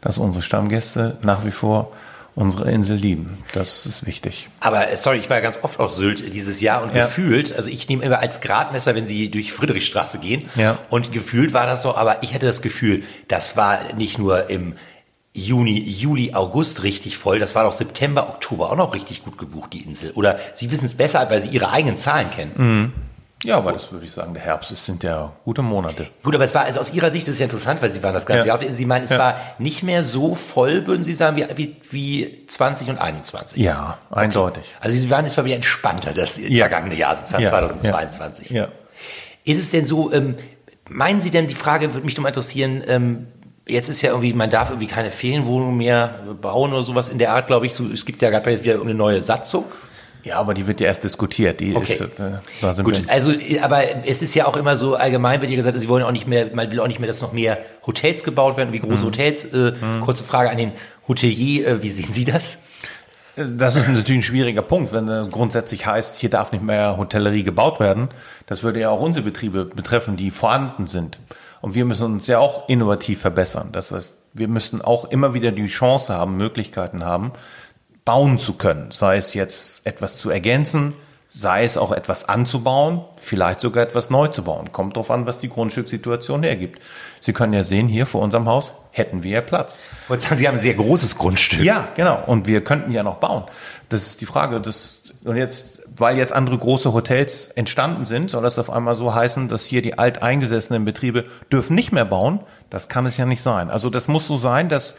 [0.00, 1.92] dass unsere Stammgäste nach wie vor
[2.36, 3.38] unsere Insel lieben.
[3.52, 4.48] Das ist wichtig.
[4.60, 7.06] Aber äh, sorry, ich war ja ganz oft auf Sylt dieses Jahr und ja.
[7.06, 10.48] gefühlt, also ich nehme immer als Gradmesser, wenn Sie durch Friedrichstraße gehen.
[10.54, 10.78] Ja.
[10.90, 14.74] Und gefühlt war das so, aber ich hatte das Gefühl, das war nicht nur im
[15.32, 17.38] Juni, Juli, August richtig voll.
[17.38, 20.12] Das war doch September, Oktober auch noch richtig gut gebucht, die Insel.
[20.12, 22.52] Oder Sie wissen es besser, weil Sie Ihre eigenen Zahlen kennen.
[22.56, 22.92] Mhm.
[23.44, 26.06] Ja, aber das würde ich sagen, der Herbst, es sind ja gute Monate.
[26.22, 28.14] Gut, aber es war, also aus Ihrer Sicht, das ist ja interessant, weil Sie waren
[28.14, 28.58] das ganze ja.
[28.58, 28.74] Jahr.
[28.74, 29.18] Sie meinen, es ja.
[29.18, 33.62] war nicht mehr so voll, würden Sie sagen, wie, wie, wie 20 und 21?
[33.62, 34.20] Ja, okay.
[34.20, 34.74] eindeutig.
[34.80, 36.66] Also Sie waren, es war wieder entspannter, das ja.
[36.66, 37.24] vergangene Jahr, ja.
[37.24, 38.50] 2022.
[38.50, 38.68] Ja.
[39.44, 40.36] Ist es denn so, ähm,
[40.88, 43.26] meinen Sie denn, die Frage würde mich nochmal interessieren, ähm,
[43.68, 47.32] Jetzt ist ja irgendwie, man darf irgendwie keine Ferienwohnungen mehr bauen oder sowas in der
[47.32, 47.74] Art, glaube ich.
[47.74, 49.64] So, es gibt ja gerade wieder irgendeine neue Satzung.
[50.26, 51.60] Ja, aber die wird ja erst diskutiert.
[51.60, 51.92] Die okay.
[51.92, 55.78] ist, äh, Gut, also aber es ist ja auch immer so allgemein wird ja gesagt,
[55.78, 58.56] sie wollen auch nicht mehr, man will auch nicht mehr, dass noch mehr Hotels gebaut
[58.56, 59.06] werden, wie große mhm.
[59.06, 59.44] Hotels.
[59.44, 60.00] Äh, mhm.
[60.00, 60.72] Kurze Frage an den
[61.06, 62.58] Hotelier, äh, wie sehen Sie das?
[63.36, 67.44] Das ist natürlich ein schwieriger Punkt, wenn es grundsätzlich heißt, hier darf nicht mehr Hotellerie
[67.44, 68.08] gebaut werden.
[68.46, 71.20] Das würde ja auch unsere Betriebe betreffen, die vorhanden sind.
[71.60, 73.68] Und wir müssen uns ja auch innovativ verbessern.
[73.70, 77.32] Das heißt, wir müssen auch immer wieder die Chance haben, Möglichkeiten haben,
[78.06, 78.90] bauen zu können.
[78.90, 80.94] Sei es jetzt etwas zu ergänzen,
[81.28, 84.72] sei es auch etwas anzubauen, vielleicht sogar etwas neu zu bauen.
[84.72, 86.80] Kommt darauf an, was die Grundstückssituation hergibt.
[87.20, 89.80] Sie können ja sehen, hier vor unserem Haus hätten wir ja Platz.
[90.08, 91.62] Und sagen, Sie haben ein sehr großes Grundstück.
[91.62, 92.22] Ja, genau.
[92.26, 93.44] Und wir könnten ja noch bauen.
[93.90, 94.60] Das ist die Frage.
[94.60, 99.14] Das, und jetzt, weil jetzt andere große Hotels entstanden sind, soll das auf einmal so
[99.14, 102.40] heißen, dass hier die alteingesessenen Betriebe dürfen nicht mehr bauen?
[102.70, 103.68] Das kann es ja nicht sein.
[103.68, 104.96] Also das muss so sein, dass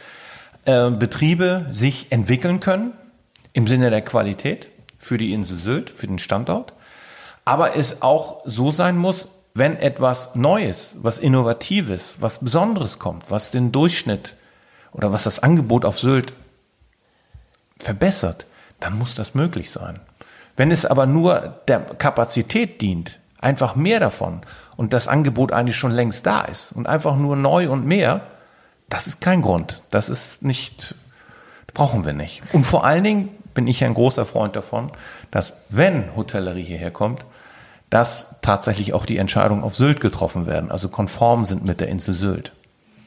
[0.68, 2.92] äh, Betriebe sich entwickeln können
[3.54, 6.74] im Sinne der Qualität für die Insel Sylt, für den Standort.
[7.46, 13.50] Aber es auch so sein muss, wenn etwas Neues, was Innovatives, was Besonderes kommt, was
[13.50, 14.36] den Durchschnitt
[14.92, 16.34] oder was das Angebot auf Sylt
[17.78, 18.44] verbessert,
[18.78, 20.00] dann muss das möglich sein.
[20.54, 24.42] Wenn es aber nur der Kapazität dient, einfach mehr davon
[24.76, 28.26] und das Angebot eigentlich schon längst da ist und einfach nur neu und mehr,
[28.88, 29.82] das ist kein Grund.
[29.90, 30.94] Das ist nicht,
[31.74, 32.42] brauchen wir nicht.
[32.52, 34.90] Und vor allen Dingen bin ich ein großer Freund davon,
[35.30, 37.24] dass wenn Hotellerie hierher kommt,
[37.90, 42.14] dass tatsächlich auch die Entscheidungen auf Sylt getroffen werden, also konform sind mit der Insel
[42.14, 42.52] Sylt.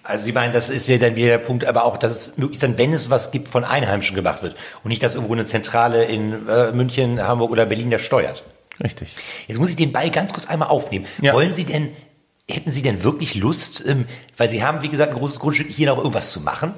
[0.03, 2.63] Also Sie meinen, das ist ja dann wieder der Punkt, aber auch, dass es möglichst
[2.63, 6.05] dann, wenn es was gibt, von Einheimischen gemacht wird und nicht, dass irgendwo eine Zentrale
[6.05, 8.43] in äh, München, Hamburg oder Berlin das steuert.
[8.83, 9.15] Richtig.
[9.47, 11.05] Jetzt muss ich den Ball ganz kurz einmal aufnehmen.
[11.21, 11.33] Ja.
[11.33, 11.89] Wollen Sie denn,
[12.55, 14.05] hätten Sie denn wirklich Lust, ähm,
[14.37, 16.73] weil Sie haben, wie gesagt, ein großes Grundstück, hier noch irgendwas zu machen?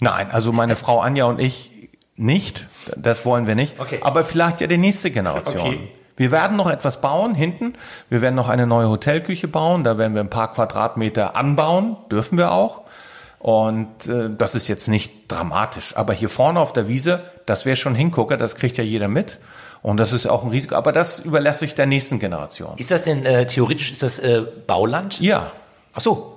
[0.00, 1.72] Nein, also meine Frau Anja und ich
[2.16, 2.66] nicht.
[2.96, 3.78] Das wollen wir nicht.
[3.78, 4.00] Okay.
[4.02, 5.66] Aber vielleicht ja die nächste Generation.
[5.66, 5.88] Okay.
[6.16, 7.74] Wir werden noch etwas bauen hinten.
[8.08, 9.84] Wir werden noch eine neue Hotelküche bauen.
[9.84, 11.96] Da werden wir ein paar Quadratmeter anbauen.
[12.10, 12.82] Dürfen wir auch.
[13.38, 15.96] Und äh, das ist jetzt nicht dramatisch.
[15.96, 18.36] Aber hier vorne auf der Wiese, das wäre schon Hingucker.
[18.36, 19.38] Das kriegt ja jeder mit.
[19.82, 20.74] Und das ist auch ein Risiko.
[20.74, 22.74] Aber das überlasse ich der nächsten Generation.
[22.78, 25.20] Ist das denn, äh, theoretisch, ist das äh, Bauland?
[25.20, 25.52] Ja.
[25.94, 26.34] Ach so.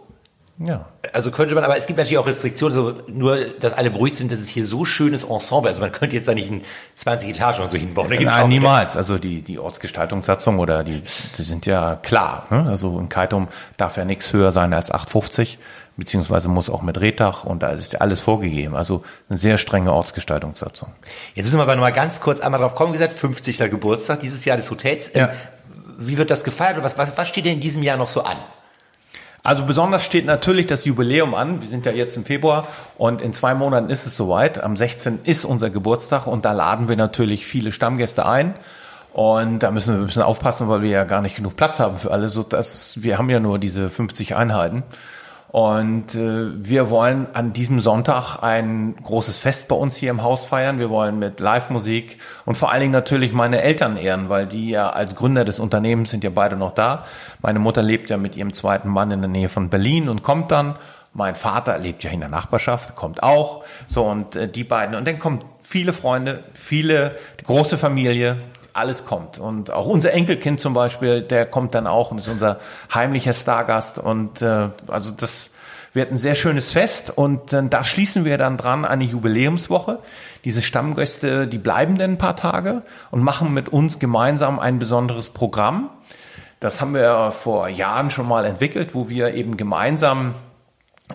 [0.63, 0.85] Ja.
[1.11, 4.31] Also könnte man, aber es gibt natürlich auch Restriktionen, so nur, dass alle beruhigt sind,
[4.31, 6.61] dass es hier so schönes Ensemble, also man könnte jetzt da nicht ein
[6.93, 8.09] 20 Etagen oder so hinbauen.
[8.09, 8.95] Da gibt's auch- Nein, niemals.
[8.95, 11.01] Also die, die Ortsgestaltungssatzung oder die,
[11.37, 12.45] die sind ja klar.
[12.51, 12.67] Ne?
[12.69, 15.57] Also in Kaitum darf ja nichts höher sein als 850,
[15.97, 18.75] beziehungsweise muss auch mit Rehdach und da ist ja alles vorgegeben.
[18.75, 20.89] Also eine sehr strenge Ortsgestaltungssatzung.
[21.35, 23.57] Jetzt müssen wir aber noch mal ganz kurz einmal drauf kommen, wie gesagt, 50.
[23.69, 25.11] Geburtstag dieses Jahr des Hotels.
[25.13, 25.29] Ähm, Ja.
[26.03, 28.23] Wie wird das gefeiert oder was, was, was steht denn in diesem Jahr noch so
[28.23, 28.37] an?
[29.43, 31.61] Also besonders steht natürlich das Jubiläum an.
[31.61, 34.63] Wir sind ja jetzt im Februar und in zwei Monaten ist es soweit.
[34.63, 35.21] Am 16.
[35.23, 38.53] ist unser Geburtstag und da laden wir natürlich viele Stammgäste ein.
[39.13, 41.97] Und da müssen wir ein bisschen aufpassen, weil wir ja gar nicht genug Platz haben
[41.97, 42.29] für alle.
[42.29, 44.83] So dass wir haben ja nur diese 50 Einheiten.
[45.51, 50.45] Und äh, wir wollen an diesem Sonntag ein großes Fest bei uns hier im Haus
[50.45, 50.79] feiern.
[50.79, 54.91] Wir wollen mit Live-Musik und vor allen Dingen natürlich meine Eltern ehren, weil die ja
[54.91, 57.03] als Gründer des Unternehmens sind ja beide noch da.
[57.41, 60.51] Meine Mutter lebt ja mit ihrem zweiten Mann in der Nähe von Berlin und kommt
[60.51, 60.77] dann.
[61.13, 63.65] Mein Vater lebt ja in der Nachbarschaft, kommt auch.
[63.89, 68.37] So und äh, die beiden und dann kommen viele Freunde, viele große Familie,
[68.73, 69.39] alles kommt.
[69.39, 72.59] Und auch unser Enkelkind zum Beispiel, der kommt dann auch und ist unser
[72.93, 73.99] heimlicher Stargast.
[73.99, 75.51] Und äh, also das
[75.93, 77.11] wird ein sehr schönes Fest.
[77.15, 79.99] Und äh, da schließen wir dann dran eine Jubiläumswoche.
[80.45, 85.29] Diese Stammgäste, die bleiben dann ein paar Tage und machen mit uns gemeinsam ein besonderes
[85.29, 85.89] Programm.
[86.59, 90.35] Das haben wir vor Jahren schon mal entwickelt, wo wir eben gemeinsam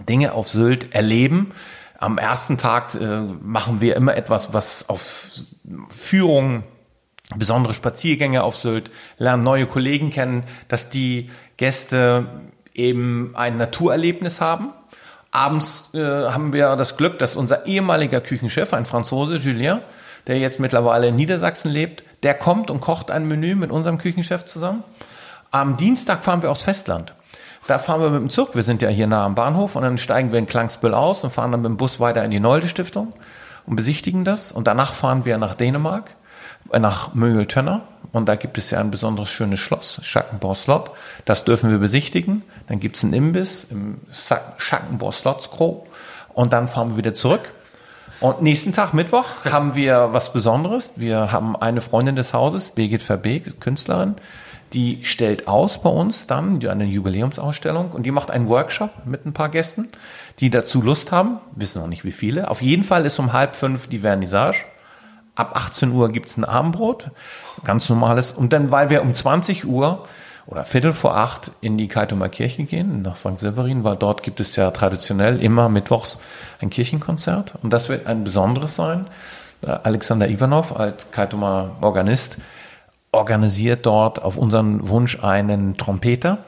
[0.09, 1.53] Dinge auf Sylt erleben.
[1.99, 5.31] Am ersten Tag äh, machen wir immer etwas, was auf
[5.89, 6.65] Führung,
[7.35, 12.27] besondere Spaziergänge auf Sylt, lernen neue Kollegen kennen, dass die Gäste
[12.75, 14.73] eben ein Naturerlebnis haben.
[15.33, 19.81] Abends äh, haben wir das Glück, dass unser ehemaliger Küchenchef, ein Franzose, Julien,
[20.27, 24.45] der jetzt mittlerweile in Niedersachsen lebt, der kommt und kocht ein Menü mit unserem Küchenchef
[24.45, 24.83] zusammen.
[25.51, 27.15] Am Dienstag fahren wir aufs Festland.
[27.67, 29.99] Da fahren wir mit dem Zug, wir sind ja hier nah am Bahnhof, und dann
[29.99, 32.69] steigen wir in Klangsbüll aus und fahren dann mit dem Bus weiter in die Nolde
[32.69, 33.13] Stiftung
[33.67, 34.53] und besichtigen das.
[34.53, 36.15] Und danach fahren wir nach Dänemark,
[36.73, 37.83] nach Mögeltönner.
[38.13, 40.91] Und da gibt es ja ein besonderes schönes Schloss, Schackenborg Slot.
[41.25, 42.43] Das dürfen wir besichtigen.
[42.67, 45.87] Dann gibt es einen Imbiss im Sa- Schackenborg Slotskro.
[46.33, 47.53] Und dann fahren wir wieder zurück.
[48.21, 50.95] Und nächsten Tag, Mittwoch, haben wir was Besonderes.
[50.97, 54.15] Wir haben eine Freundin des Hauses, Birgit Verbeek, Künstlerin,
[54.73, 59.33] die stellt aus bei uns dann eine Jubiläumsausstellung und die macht einen Workshop mit ein
[59.33, 59.89] paar Gästen,
[60.41, 61.39] die dazu Lust haben.
[61.55, 62.51] Wissen noch nicht wie viele.
[62.51, 64.65] Auf jeden Fall ist um halb fünf die Vernissage.
[65.37, 67.11] Ab 18 Uhr gibt's ein Abendbrot,
[67.63, 68.33] ganz normales.
[68.33, 70.07] Und dann, weil wir um 20 Uhr
[70.47, 73.39] oder Viertel vor acht in die Kaitumer Kirche gehen, nach St.
[73.39, 76.21] Severin, weil dort gibt es ja traditionell immer mittwochs
[76.61, 77.55] ein Kirchenkonzert.
[77.63, 79.07] Und das wird ein besonderes sein.
[79.63, 82.39] Äh, Alexander Ivanov als Kaitumer Organist
[83.13, 86.39] organisiert dort auf unseren Wunsch einen Trompeter.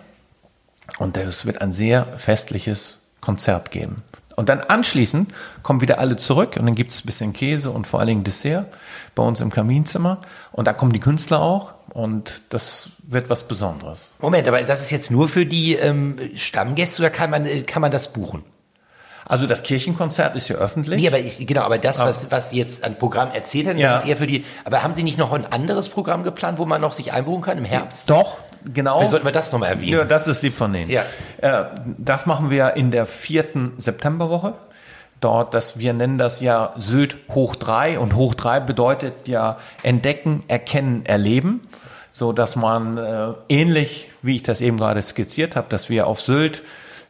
[0.99, 4.03] Und es wird ein sehr festliches Konzert geben.
[4.39, 7.89] Und dann anschließend kommen wieder alle zurück und dann gibt es ein bisschen Käse und
[7.89, 8.67] vor allen Dingen Dessert
[9.17, 10.21] bei uns im Kaminzimmer.
[10.53, 14.15] Und da kommen die Künstler auch und das wird was Besonderes.
[14.21, 17.83] Moment, aber das ist jetzt nur für die ähm, Stammgäste oder kann man, äh, kann
[17.83, 18.45] man das buchen?
[19.27, 21.03] Also das Kirchenkonzert ist ja öffentlich.
[21.03, 23.93] Nee, aber ich, genau, aber das, was, was Sie jetzt an Programm erzählt haben, Ja.
[23.95, 26.65] das ist eher für die, aber haben Sie nicht noch ein anderes Programm geplant, wo
[26.65, 28.09] man noch sich einbuchen kann im Herbst?
[28.09, 28.37] Doch,
[28.73, 28.99] genau.
[28.99, 29.99] Vielleicht sollten wir das nochmal erwähnen.
[29.99, 30.91] Ja, das ist lieb von denen.
[30.91, 31.03] Ja.
[31.39, 31.65] Äh,
[31.99, 34.55] das machen wir in der vierten Septemberwoche.
[35.21, 40.45] Dort, dass wir nennen das ja Sylt hoch drei und hoch drei bedeutet ja entdecken,
[40.47, 41.67] erkennen, erleben,
[42.13, 46.21] so dass man äh, ähnlich wie ich das eben gerade skizziert habe, dass wir auf
[46.21, 46.63] Sylt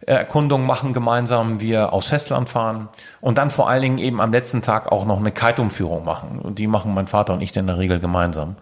[0.06, 2.88] Erkundung machen gemeinsam, wir aufs Festland fahren
[3.20, 6.38] und dann vor allen Dingen eben am letzten Tag auch noch eine Kite-Umführung machen.
[6.38, 8.56] Und die machen mein Vater und ich in der Regel gemeinsam.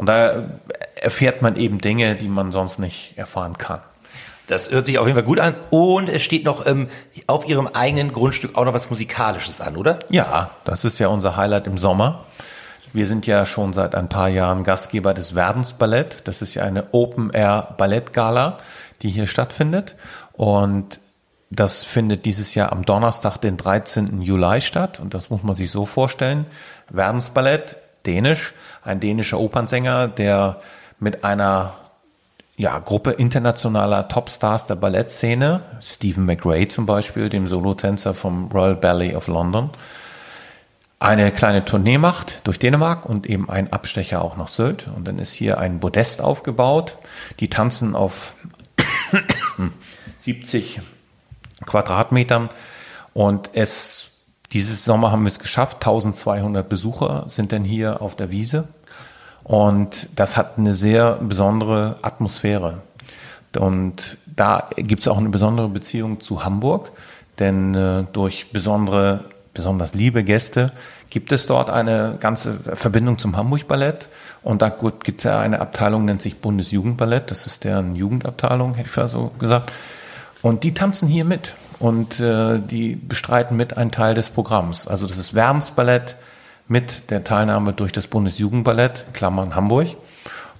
[0.00, 0.44] Und da
[0.94, 3.80] erfährt man eben Dinge, die man sonst nicht erfahren kann.
[4.46, 5.54] Das hört sich auf jeden Fall gut an.
[5.68, 6.88] Und es steht noch ähm,
[7.26, 9.98] auf Ihrem eigenen Grundstück auch noch was Musikalisches an, oder?
[10.08, 12.24] Ja, das ist ja unser Highlight im Sommer.
[12.94, 16.26] Wir sind ja schon seit ein paar Jahren Gastgeber des Werdensballett.
[16.26, 18.56] Das ist ja eine Open-Air-Ballettgala,
[19.02, 19.96] die hier stattfindet.
[20.32, 20.98] Und
[21.50, 24.22] das findet dieses Jahr am Donnerstag, den 13.
[24.22, 24.98] Juli statt.
[24.98, 26.46] Und das muss man sich so vorstellen.
[26.90, 27.76] Werdensballett,
[28.06, 30.60] dänisch, ein dänischer Opernsänger, der
[30.98, 31.74] mit einer
[32.56, 39.14] ja, Gruppe internationaler Topstars der Ballettszene, Stephen McRae zum Beispiel, dem Solotänzer vom Royal Ballet
[39.14, 39.70] of London,
[41.02, 44.86] eine kleine Tournee macht durch Dänemark und eben ein Abstecher auch nach Sylt.
[44.94, 46.98] Und dann ist hier ein Podest aufgebaut.
[47.40, 48.34] Die tanzen auf
[50.18, 50.82] 70
[51.64, 52.50] Quadratmetern.
[53.14, 54.09] Und es,
[54.52, 55.76] dieses Sommer haben wir es geschafft.
[55.76, 58.68] 1200 Besucher sind denn hier auf der Wiese.
[59.44, 62.82] Und das hat eine sehr besondere Atmosphäre.
[63.58, 66.92] Und da gibt es auch eine besondere Beziehung zu Hamburg,
[67.38, 69.24] denn äh, durch besondere,
[69.54, 70.66] besonders liebe Gäste
[71.10, 74.08] gibt es dort eine ganze Verbindung zum Hamburg Ballett.
[74.42, 77.30] Und da gibt es eine Abteilung, nennt sich Bundesjugendballett.
[77.30, 79.72] Das ist deren Jugendabteilung, hätte ich so gesagt.
[80.42, 84.86] Und die tanzen hier mit und äh, die bestreiten mit einen Teil des Programms.
[84.86, 86.14] Also das ist Wärmsballett
[86.68, 89.88] mit der Teilnahme durch das Bundesjugendballett, Klammern Hamburg.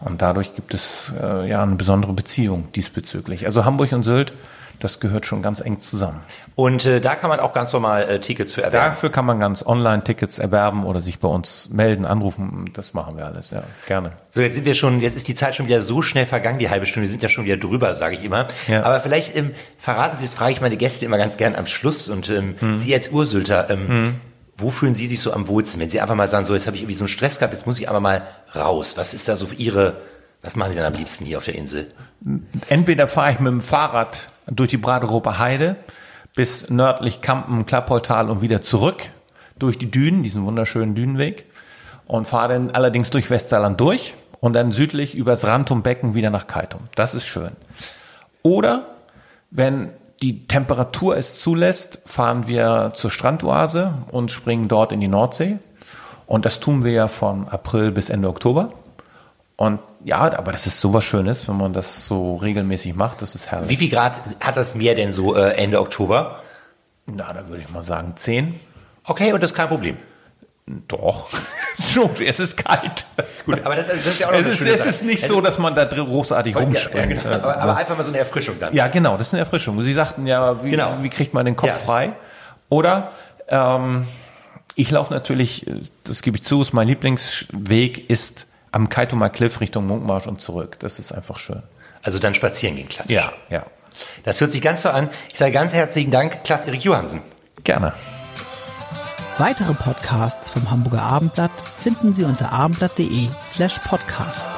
[0.00, 3.44] Und dadurch gibt es äh, ja eine besondere Beziehung diesbezüglich.
[3.44, 4.32] Also Hamburg und Sylt,
[4.80, 6.22] das gehört schon ganz eng zusammen.
[6.54, 8.94] Und äh, da kann man auch ganz normal äh, Tickets für erwerben.
[8.94, 12.70] Dafür kann man ganz Online-Tickets erwerben oder sich bei uns melden, anrufen.
[12.72, 14.12] Das machen wir alles, ja, gerne.
[14.30, 16.70] So, jetzt sind wir schon, jetzt ist die Zeit schon wieder so schnell vergangen, die
[16.70, 18.46] halbe Stunde, wir sind ja schon wieder drüber, sage ich immer.
[18.68, 18.82] Ja.
[18.84, 22.08] Aber vielleicht ähm, verraten Sie, das frage ich meine Gäste immer ganz gern am Schluss.
[22.08, 22.78] Und ähm, hm.
[22.78, 24.14] Sie als Ursülter, ähm, hm.
[24.56, 25.80] wo fühlen Sie sich so am wohlsten?
[25.80, 27.66] Wenn Sie einfach mal sagen, so jetzt habe ich irgendwie so einen Stress gehabt, jetzt
[27.66, 28.22] muss ich aber mal
[28.54, 28.94] raus.
[28.96, 29.94] Was ist da so Ihre,
[30.42, 31.88] was machen Sie denn am liebsten hier auf der Insel?
[32.68, 35.76] Entweder fahre ich mit dem Fahrrad durch die Braderoper Heide
[36.34, 39.10] bis nördlich Kampen, Klappoltal und wieder zurück
[39.58, 41.46] durch die Dünen, diesen wunderschönen Dünenweg
[42.06, 46.80] und fahre dann allerdings durch Westerland durch und dann südlich übers Rantumbecken wieder nach Kaitum.
[46.94, 47.52] Das ist schön.
[48.42, 48.86] Oder
[49.50, 49.90] wenn
[50.22, 55.58] die Temperatur es zulässt, fahren wir zur Strandoase und springen dort in die Nordsee.
[56.26, 58.68] Und das tun wir ja von April bis Ende Oktober.
[59.60, 63.20] Und ja, aber das ist sowas Schönes, wenn man das so regelmäßig macht.
[63.20, 63.68] Das ist herrlich.
[63.68, 66.40] Wie viel Grad hat das Meer denn so äh, Ende Oktober?
[67.04, 68.58] Na, da würde ich mal sagen 10.
[69.04, 69.98] Okay, und das ist kein Problem.
[70.88, 71.28] Doch.
[72.24, 73.04] es ist kalt.
[73.44, 75.58] Gut, aber das, das ist ja auch noch es ist, es ist nicht so, dass
[75.58, 77.22] man da großartig rumspringt.
[77.22, 77.34] Ja, genau.
[77.34, 78.72] aber, aber, einfach mal so eine Erfrischung dann.
[78.72, 79.78] Ja, genau, das ist eine Erfrischung.
[79.82, 80.96] Sie sagten ja, wie, genau.
[81.02, 81.74] wie kriegt man den Kopf ja.
[81.74, 82.12] frei?
[82.70, 83.12] Oder
[83.48, 84.06] ähm,
[84.74, 85.66] ich laufe natürlich,
[86.04, 90.78] das gebe ich zu, ist mein Lieblingsweg ist am Kaitumer Cliff Richtung Munkmarsch und zurück.
[90.80, 91.62] Das ist einfach schön.
[92.02, 93.12] Also dann spazieren gehen, klassisch.
[93.12, 93.66] Ja, ja.
[94.24, 95.10] Das hört sich ganz so an.
[95.30, 97.22] Ich sage ganz herzlichen Dank, Klaas Erik Johansen.
[97.64, 97.92] Gerne.
[99.38, 101.50] Weitere Podcasts vom Hamburger Abendblatt
[101.82, 104.50] finden Sie unter abendblatt.de slash podcast.